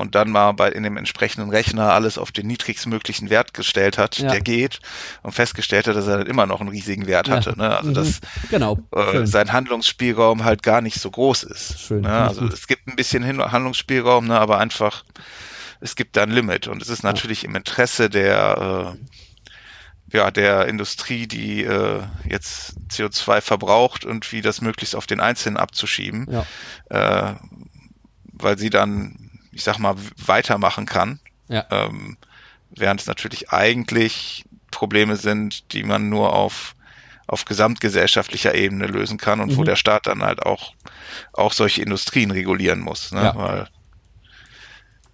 [0.00, 4.18] und dann mal bei in dem entsprechenden Rechner alles auf den niedrigstmöglichen Wert gestellt hat,
[4.18, 4.30] ja.
[4.30, 4.80] der geht
[5.22, 7.36] und festgestellt hat, dass er dann immer noch einen riesigen Wert ja.
[7.36, 7.56] hatte.
[7.58, 7.76] Ne?
[7.76, 7.94] Also mhm.
[7.94, 8.78] dass genau.
[8.92, 11.80] äh, sein Handlungsspielraum halt gar nicht so groß ist.
[11.80, 12.00] Schön.
[12.00, 12.10] Ne?
[12.10, 14.40] Also es gibt ein bisschen Handlungsspielraum, ne?
[14.40, 15.04] aber einfach
[15.80, 19.29] es gibt da ein Limit und es ist natürlich im Interesse der äh,
[20.12, 25.56] ja, der Industrie, die äh, jetzt CO2 verbraucht und wie das möglichst auf den Einzelnen
[25.56, 26.46] abzuschieben, ja.
[27.30, 27.34] äh,
[28.32, 31.20] weil sie dann ich sag mal, weitermachen kann.
[31.48, 31.66] Ja.
[31.70, 32.16] Ähm,
[32.70, 36.76] während es natürlich eigentlich Probleme sind, die man nur auf,
[37.26, 39.56] auf gesamtgesellschaftlicher Ebene lösen kann und mhm.
[39.56, 40.74] wo der Staat dann halt auch,
[41.32, 43.12] auch solche Industrien regulieren muss.
[43.12, 43.22] Ne?
[43.22, 43.36] Ja.
[43.36, 43.68] Weil,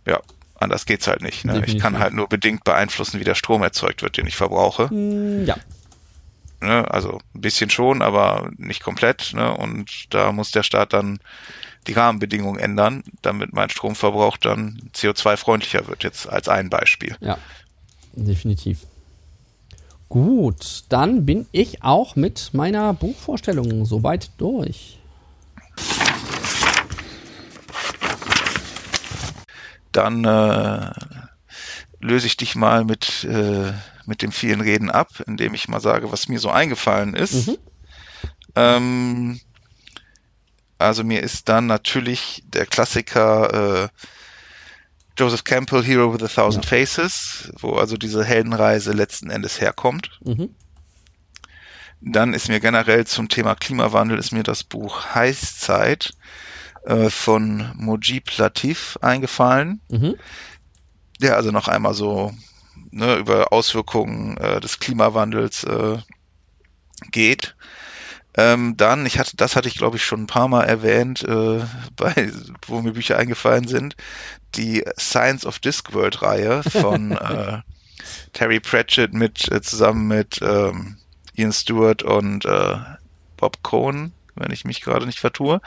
[0.07, 0.20] ja,
[0.59, 1.45] anders geht's halt nicht.
[1.45, 1.63] Ne?
[1.67, 4.93] Ich kann halt nur bedingt beeinflussen, wie der Strom erzeugt wird, den ich verbrauche.
[4.93, 5.57] Mm, ja.
[6.61, 6.91] Ne?
[6.91, 9.33] Also ein bisschen schon, aber nicht komplett.
[9.35, 9.57] Ne?
[9.57, 11.19] Und da muss der Staat dann
[11.87, 17.17] die Rahmenbedingungen ändern, damit mein Stromverbrauch dann CO2-freundlicher wird, jetzt als ein Beispiel.
[17.21, 17.39] Ja,
[18.13, 18.81] definitiv.
[20.09, 24.99] Gut, dann bin ich auch mit meiner Buchvorstellung soweit durch.
[29.97, 30.90] Dann äh,
[32.01, 33.72] löse ich dich mal mit, äh,
[34.05, 37.49] mit dem vielen Reden ab, indem ich mal sage, was mir so eingefallen ist.
[37.49, 37.59] Mhm.
[38.55, 39.40] Ähm,
[40.76, 43.88] also mir ist dann natürlich der Klassiker äh,
[45.18, 46.70] Joseph Campbell, Hero with a Thousand ja.
[46.70, 50.11] Faces, wo also diese Heldenreise letzten Endes herkommt.
[50.22, 50.55] Mhm.
[52.03, 56.12] Dann ist mir generell zum Thema Klimawandel ist mir das Buch Heißzeit
[56.87, 60.14] äh, von Mojib Latif eingefallen, mhm.
[61.20, 62.32] der also noch einmal so
[62.91, 65.99] ne, über Auswirkungen äh, des Klimawandels äh,
[67.11, 67.57] geht.
[68.39, 71.64] Ähm, dann, ich hatte, das hatte ich glaube ich schon ein paar Mal erwähnt, äh,
[71.97, 72.30] bei,
[72.66, 73.97] wo mir Bücher eingefallen sind,
[74.55, 77.59] die Science of Discworld Reihe von äh,
[78.32, 80.99] Terry Pratchett mit äh, zusammen mit ähm,
[81.34, 82.76] Ian Stewart und äh,
[83.37, 85.61] Bob Cohn, wenn ich mich gerade nicht vertue.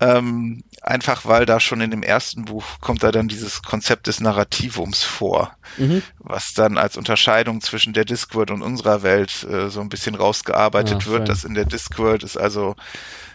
[0.00, 4.20] Ähm, einfach weil da schon in dem ersten Buch kommt da dann dieses Konzept des
[4.20, 6.02] Narrativums vor, mhm.
[6.18, 11.04] was dann als Unterscheidung zwischen der Discworld und unserer Welt äh, so ein bisschen rausgearbeitet
[11.04, 12.76] ja, wird, dass in der Discworld ist also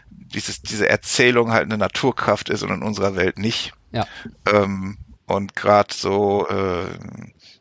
[0.10, 3.74] dieses, diese Erzählung halt eine Naturkraft ist und in unserer Welt nicht.
[3.92, 4.08] Ja.
[4.52, 4.98] Ähm,
[5.28, 6.98] und gerade so, äh,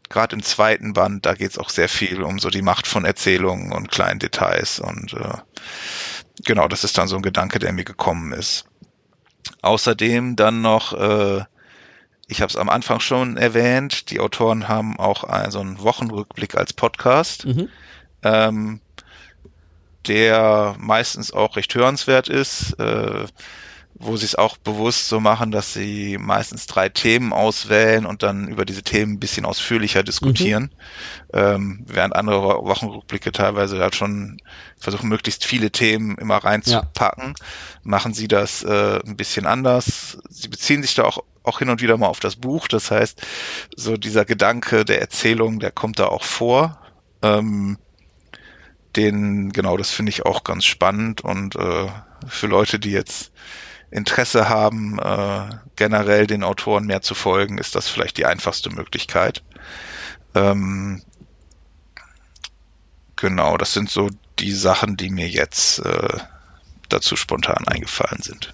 [0.08, 3.72] gerade im zweiten Band, da geht's auch sehr viel um so die Macht von Erzählungen
[3.72, 5.38] und kleinen Details und äh,
[6.44, 8.66] genau, das ist dann so ein Gedanke, der mir gekommen ist.
[9.62, 11.44] Außerdem dann noch, äh,
[12.28, 16.56] ich habe es am Anfang schon erwähnt, die Autoren haben auch einen, so einen Wochenrückblick
[16.56, 17.68] als Podcast, mhm.
[18.22, 18.80] ähm,
[20.06, 22.78] der meistens auch recht hörenswert ist.
[22.78, 23.26] Äh,
[23.96, 28.48] wo sie es auch bewusst so machen, dass sie meistens drei Themen auswählen und dann
[28.48, 30.74] über diese Themen ein bisschen ausführlicher diskutieren,
[31.32, 31.38] mhm.
[31.38, 34.38] ähm, während andere Wochenrückblicke teilweise halt schon
[34.78, 37.46] versuchen, möglichst viele Themen immer reinzupacken, ja.
[37.84, 40.18] machen sie das äh, ein bisschen anders.
[40.28, 43.22] Sie beziehen sich da auch, auch hin und wieder mal auf das Buch, das heißt,
[43.76, 46.80] so dieser Gedanke der Erzählung, der kommt da auch vor.
[47.22, 47.78] Ähm,
[48.96, 51.86] den, genau, das finde ich auch ganz spannend und äh,
[52.26, 53.32] für Leute, die jetzt
[53.94, 59.44] Interesse haben, äh, generell den Autoren mehr zu folgen, ist das vielleicht die einfachste Möglichkeit.
[60.34, 61.00] Ähm,
[63.14, 66.18] genau, das sind so die Sachen, die mir jetzt äh,
[66.88, 68.52] dazu spontan eingefallen sind.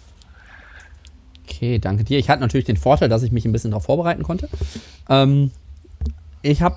[1.47, 2.19] Okay, danke dir.
[2.19, 4.51] Ich hatte natürlich den Vorteil, dass ich mich ein bisschen darauf vorbereiten konnte.
[5.09, 5.53] Ähm,
[6.43, 6.77] ich habe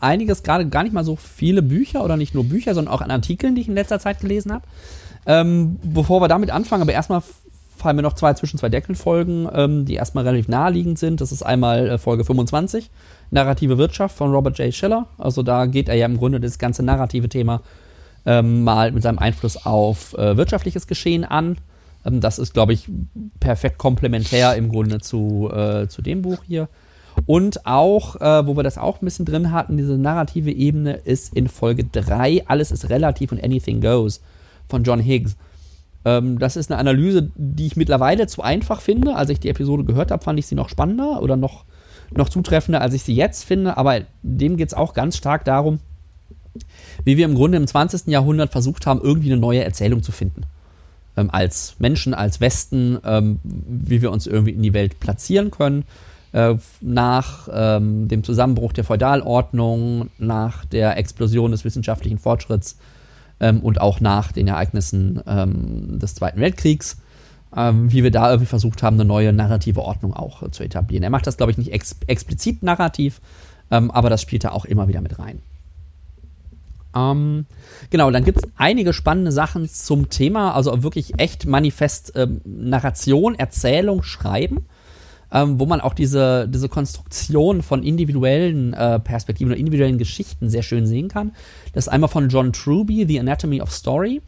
[0.00, 3.10] einiges, gerade gar nicht mal so viele Bücher oder nicht nur Bücher, sondern auch an
[3.10, 4.64] Artikeln, die ich in letzter Zeit gelesen habe.
[5.24, 7.22] Ähm, bevor wir damit anfangen, aber erstmal
[7.76, 11.20] fallen mir noch zwei zwischen zwei Deckeln Folgen, ähm, die erstmal relativ naheliegend sind.
[11.20, 12.90] Das ist einmal äh, Folge 25,
[13.30, 14.74] Narrative Wirtschaft von Robert J.
[14.74, 15.06] Schiller.
[15.18, 17.62] Also da geht er ja im Grunde das ganze narrative Thema
[18.24, 21.58] ähm, mal mit seinem Einfluss auf äh, wirtschaftliches Geschehen an.
[22.04, 22.88] Ähm, das ist, glaube ich,
[23.40, 26.68] perfekt komplementär im Grunde zu, äh, zu dem Buch hier.
[27.24, 31.34] Und auch, äh, wo wir das auch ein bisschen drin hatten, diese narrative Ebene ist
[31.34, 34.20] in Folge 3, Alles ist relativ und Anything Goes
[34.68, 35.36] von John Higgs.
[36.06, 39.16] Ähm, das ist eine Analyse, die ich mittlerweile zu einfach finde.
[39.16, 41.64] Als ich die Episode gehört habe, fand ich sie noch spannender oder noch,
[42.12, 43.76] noch zutreffender, als ich sie jetzt finde.
[43.76, 45.80] Aber dem geht es auch ganz stark darum,
[47.04, 48.06] wie wir im Grunde im 20.
[48.06, 50.42] Jahrhundert versucht haben, irgendwie eine neue Erzählung zu finden.
[51.16, 55.84] Ähm, als Menschen, als Westen, ähm, wie wir uns irgendwie in die Welt platzieren können.
[56.30, 62.76] Äh, nach ähm, dem Zusammenbruch der Feudalordnung, nach der Explosion des wissenschaftlichen Fortschritts
[63.40, 66.98] ähm, und auch nach den Ereignissen ähm, des Zweiten Weltkriegs.
[67.56, 71.02] ähm, wie wir da irgendwie versucht haben, eine neue narrative Ordnung auch äh, zu etablieren.
[71.02, 73.20] Er macht das, glaube ich, nicht ex explizit narrativ,
[73.70, 75.40] ähm, aber das spielt er auch immer wieder mit rein.
[76.94, 77.46] Ähm,
[77.90, 83.34] genau, dann gibt es einige spannende Sachen zum Thema, also wirklich echt Manifest ähm, Narration,
[83.34, 84.66] Erzählung, Schreiben.
[85.36, 90.62] Ähm, wo man auch diese, diese Konstruktion von individuellen äh, Perspektiven oder individuellen Geschichten sehr
[90.62, 91.32] schön sehen kann.
[91.74, 94.22] Das ist einmal von John Truby, The Anatomy of Story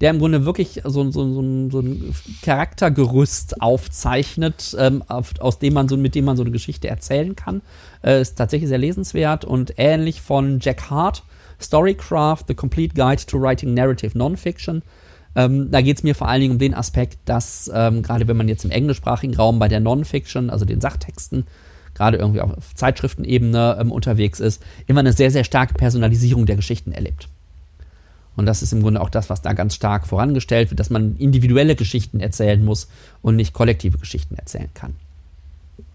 [0.00, 5.74] der im Grunde wirklich so, so, so, so ein Charaktergerüst aufzeichnet, ähm, auf, aus dem
[5.74, 7.62] man so, mit dem man so eine Geschichte erzählen kann.
[8.04, 11.24] Äh, ist tatsächlich sehr lesenswert und ähnlich von Jack Hart,
[11.60, 14.82] Storycraft, The Complete Guide to Writing Narrative Nonfiction.
[15.34, 18.36] Ähm, da geht es mir vor allen Dingen um den Aspekt, dass ähm, gerade wenn
[18.36, 21.46] man jetzt im englischsprachigen Raum bei der Nonfiction, also den Sachtexten,
[21.94, 26.92] gerade irgendwie auf Zeitschriftenebene ähm, unterwegs ist, immer eine sehr, sehr starke Personalisierung der Geschichten
[26.92, 27.28] erlebt.
[28.36, 31.16] Und das ist im Grunde auch das, was da ganz stark vorangestellt wird, dass man
[31.16, 32.88] individuelle Geschichten erzählen muss
[33.20, 34.94] und nicht kollektive Geschichten erzählen kann.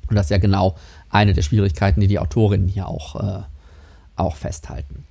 [0.09, 0.75] Und das ist ja genau
[1.09, 3.43] eine der Schwierigkeiten, die die Autorinnen hier auch, äh,
[4.17, 5.05] auch festhalten.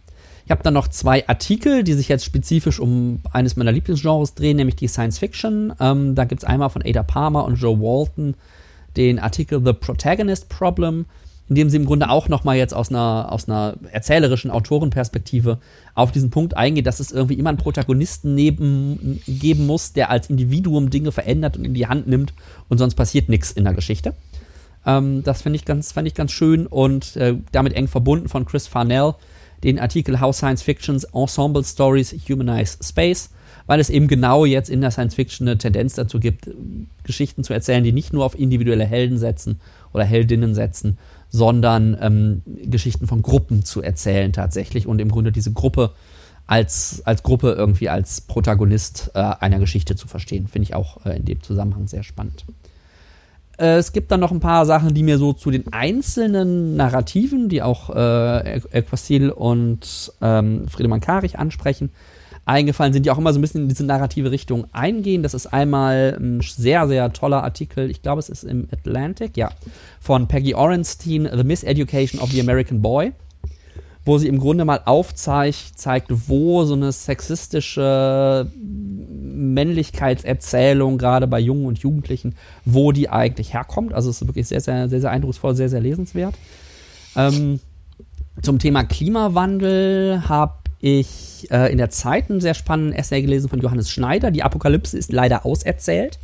[0.53, 4.59] Ich habe dann noch zwei Artikel, die sich jetzt spezifisch um eines meiner Lieblingsgenres drehen,
[4.59, 5.72] nämlich die Science Fiction.
[5.80, 8.34] Ähm, da gibt es einmal von Ada Palmer und Joe Walton
[8.94, 11.07] den Artikel The Protagonist Problem
[11.48, 15.59] in dem sie im Grunde auch nochmal jetzt aus einer, aus einer erzählerischen Autorenperspektive
[15.94, 20.28] auf diesen Punkt eingeht, dass es irgendwie immer einen Protagonisten neben, geben muss, der als
[20.28, 22.34] Individuum Dinge verändert und in die Hand nimmt
[22.68, 24.12] und sonst passiert nichts in der Geschichte.
[24.84, 28.66] Ähm, das finde ich, ganz, ich ganz schön und äh, damit eng verbunden von Chris
[28.66, 29.14] Farnell
[29.63, 33.31] den Artikel How Science Fiction's Ensemble Stories Humanize Space,
[33.67, 36.51] weil es eben genau jetzt in der Science Fiction eine Tendenz dazu gibt,
[37.05, 39.61] Geschichten zu erzählen, die nicht nur auf individuelle Helden setzen
[39.93, 40.99] oder Heldinnen setzen,
[41.29, 45.93] sondern ähm, Geschichten von Gruppen zu erzählen tatsächlich und im Grunde diese Gruppe
[46.47, 50.49] als, als Gruppe irgendwie als Protagonist äh, einer Geschichte zu verstehen.
[50.49, 52.45] Finde ich auch äh, in dem Zusammenhang sehr spannend.
[53.59, 57.48] Äh, es gibt dann noch ein paar Sachen, die mir so zu den einzelnen Narrativen,
[57.48, 61.90] die auch äh, El Quasil und ähm, Friedemann Karich ansprechen,
[62.44, 65.22] eingefallen sind, die auch immer so ein bisschen in diese narrative Richtung eingehen.
[65.22, 69.50] Das ist einmal ein sehr, sehr toller Artikel, ich glaube, es ist im Atlantic, ja,
[70.00, 73.12] von Peggy Orenstein, The Miseducation of the American Boy,
[74.05, 81.66] wo sie im Grunde mal aufzeigt, zeigt, wo so eine sexistische Männlichkeitserzählung, gerade bei Jungen
[81.66, 82.34] und Jugendlichen,
[82.64, 83.94] wo die eigentlich herkommt.
[83.94, 86.34] Also es ist wirklich sehr, sehr, sehr, sehr eindrucksvoll, sehr, sehr lesenswert.
[87.16, 87.61] Ähm,
[88.40, 93.61] zum Thema Klimawandel habe ich äh, in der Zeit einen sehr spannenden Essay gelesen von
[93.61, 94.30] Johannes Schneider.
[94.30, 96.18] Die Apokalypse ist leider auserzählt.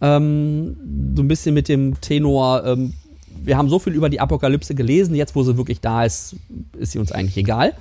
[0.00, 0.76] Ähm,
[1.16, 2.94] so ein bisschen mit dem Tenor, ähm,
[3.42, 6.36] wir haben so viel über die Apokalypse gelesen, jetzt wo sie wirklich da ist,
[6.78, 7.74] ist sie uns eigentlich egal.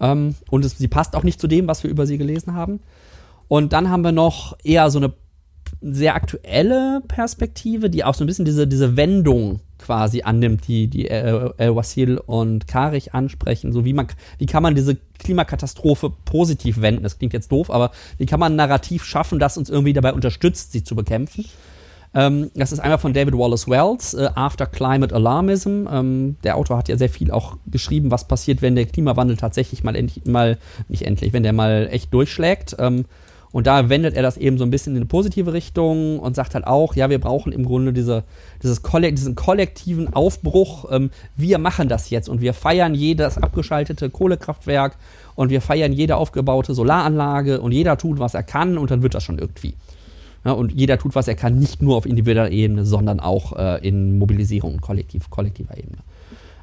[0.00, 2.80] Ähm, und es, sie passt auch nicht zu dem, was wir über sie gelesen haben.
[3.48, 5.12] Und dann haben wir noch eher so eine
[5.80, 11.08] sehr aktuelle Perspektive, die auch so ein bisschen diese, diese Wendung quasi annimmt, die, die
[11.08, 13.72] El Wasil und Karich ansprechen.
[13.72, 14.06] So wie man,
[14.38, 17.02] wie kann man diese Klimakatastrophe positiv wenden?
[17.02, 20.12] Das klingt jetzt doof, aber wie kann man ein Narrativ schaffen, das uns irgendwie dabei
[20.12, 21.44] unterstützt, sie zu bekämpfen?
[22.14, 25.86] Ähm, das ist einmal von David Wallace Wells, äh, After Climate Alarmism.
[25.90, 29.82] Ähm, der Autor hat ja sehr viel auch geschrieben, was passiert, wenn der Klimawandel tatsächlich
[29.82, 30.58] mal endlich, mal,
[30.88, 32.76] nicht endlich, wenn der mal echt durchschlägt.
[32.78, 33.06] Ähm,
[33.52, 36.54] und da wendet er das eben so ein bisschen in eine positive Richtung und sagt
[36.54, 38.24] halt auch, ja, wir brauchen im Grunde diese,
[38.62, 40.86] dieses Kollek diesen kollektiven Aufbruch.
[40.90, 44.96] Ähm, wir machen das jetzt und wir feiern jedes abgeschaltete Kohlekraftwerk
[45.34, 49.14] und wir feiern jede aufgebaute Solaranlage und jeder tut, was er kann und dann wird
[49.14, 49.74] das schon irgendwie.
[50.44, 53.86] Ja, und jeder tut, was er kann, nicht nur auf individueller Ebene, sondern auch äh,
[53.86, 55.98] in Mobilisierung kollektiv, kollektiver Ebene.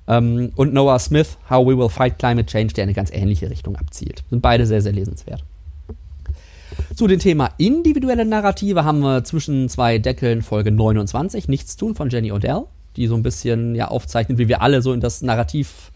[0.07, 3.77] Ähm, und Noah Smith, How We Will Fight Climate Change, der eine ganz ähnliche Richtung
[3.77, 4.23] abzielt.
[4.29, 5.43] Sind beide sehr, sehr lesenswert.
[6.95, 12.09] Zu dem Thema individuelle Narrative haben wir zwischen zwei Deckeln Folge 29, Nichts tun von
[12.09, 12.63] Jenny Odell,
[12.95, 15.91] die so ein bisschen ja aufzeichnet, wie wir alle so in das Narrativ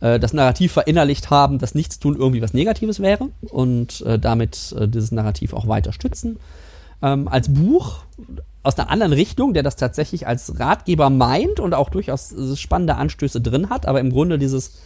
[0.00, 4.88] äh, das Narrativ verinnerlicht haben, dass Nichtstun irgendwie was Negatives wäre und äh, damit äh,
[4.88, 6.38] dieses Narrativ auch weiter stützen.
[7.02, 8.00] Ähm, als Buch
[8.62, 13.40] aus einer anderen Richtung, der das tatsächlich als Ratgeber meint und auch durchaus spannende Anstöße
[13.40, 14.80] drin hat, aber im Grunde dieses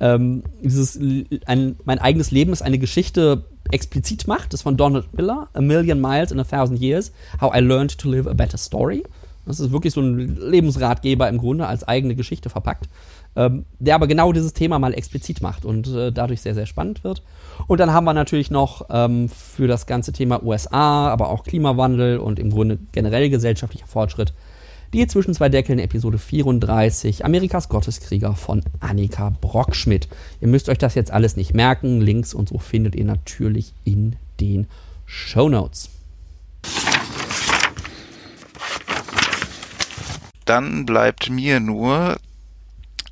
[0.00, 0.98] ähm, dieses
[1.44, 4.52] ein, mein eigenes Leben ist eine Geschichte explizit macht.
[4.52, 7.98] Das ist von Donald Miller, A Million Miles in a Thousand Years, How I Learned
[7.98, 9.04] to Live a Better Story.
[9.46, 12.88] Das ist wirklich so ein Lebensratgeber im Grunde als eigene Geschichte verpackt,
[13.36, 17.04] ähm, der aber genau dieses Thema mal explizit macht und äh, dadurch sehr, sehr spannend
[17.04, 17.22] wird.
[17.66, 22.18] Und dann haben wir natürlich noch ähm, für das ganze Thema USA, aber auch Klimawandel
[22.18, 24.32] und im Grunde generell gesellschaftlicher Fortschritt
[24.92, 30.08] die zwischen zwei Deckeln Episode 34 Amerikas Gotteskrieger von Annika Brockschmidt.
[30.40, 32.00] Ihr müsst euch das jetzt alles nicht merken.
[32.00, 34.66] Links und so findet ihr natürlich in den
[35.06, 35.90] Show Notes.
[40.44, 42.16] Dann bleibt mir nur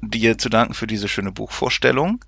[0.01, 2.25] dir zu danken für diese schöne Buchvorstellung.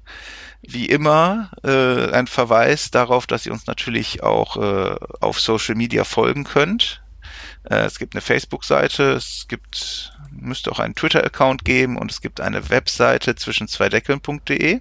[0.63, 6.05] Wie immer äh, ein Verweis darauf, dass ihr uns natürlich auch äh, auf Social Media
[6.05, 7.03] folgen könnt.
[7.65, 12.41] Äh, es gibt eine Facebook-Seite, es gibt, müsste auch einen Twitter-Account geben und es gibt
[12.41, 14.81] eine Webseite zwischen zwei Deckeln.de.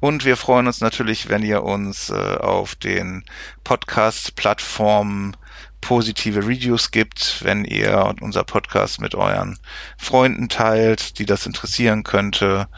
[0.00, 3.24] Und wir freuen uns natürlich, wenn ihr uns äh, auf den
[3.64, 5.36] Podcast-Plattformen
[5.80, 9.58] positive Reviews gibt, wenn ihr unser Podcast mit euren
[9.96, 12.68] Freunden teilt, die das interessieren könnte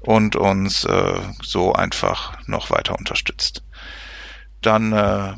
[0.00, 3.62] und uns äh, so einfach noch weiter unterstützt.
[4.62, 5.34] Dann äh,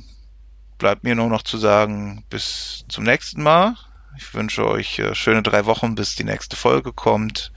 [0.79, 3.75] bleibt mir nur noch zu sagen, bis zum nächsten Mal.
[4.17, 7.53] Ich wünsche euch äh, schöne drei Wochen, bis die nächste Folge kommt.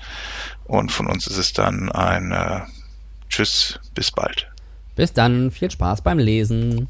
[0.66, 2.62] Und von uns ist es dann ein äh,
[3.30, 4.52] Tschüss, bis bald.
[4.96, 6.90] Bis dann, viel Spaß beim Lesen.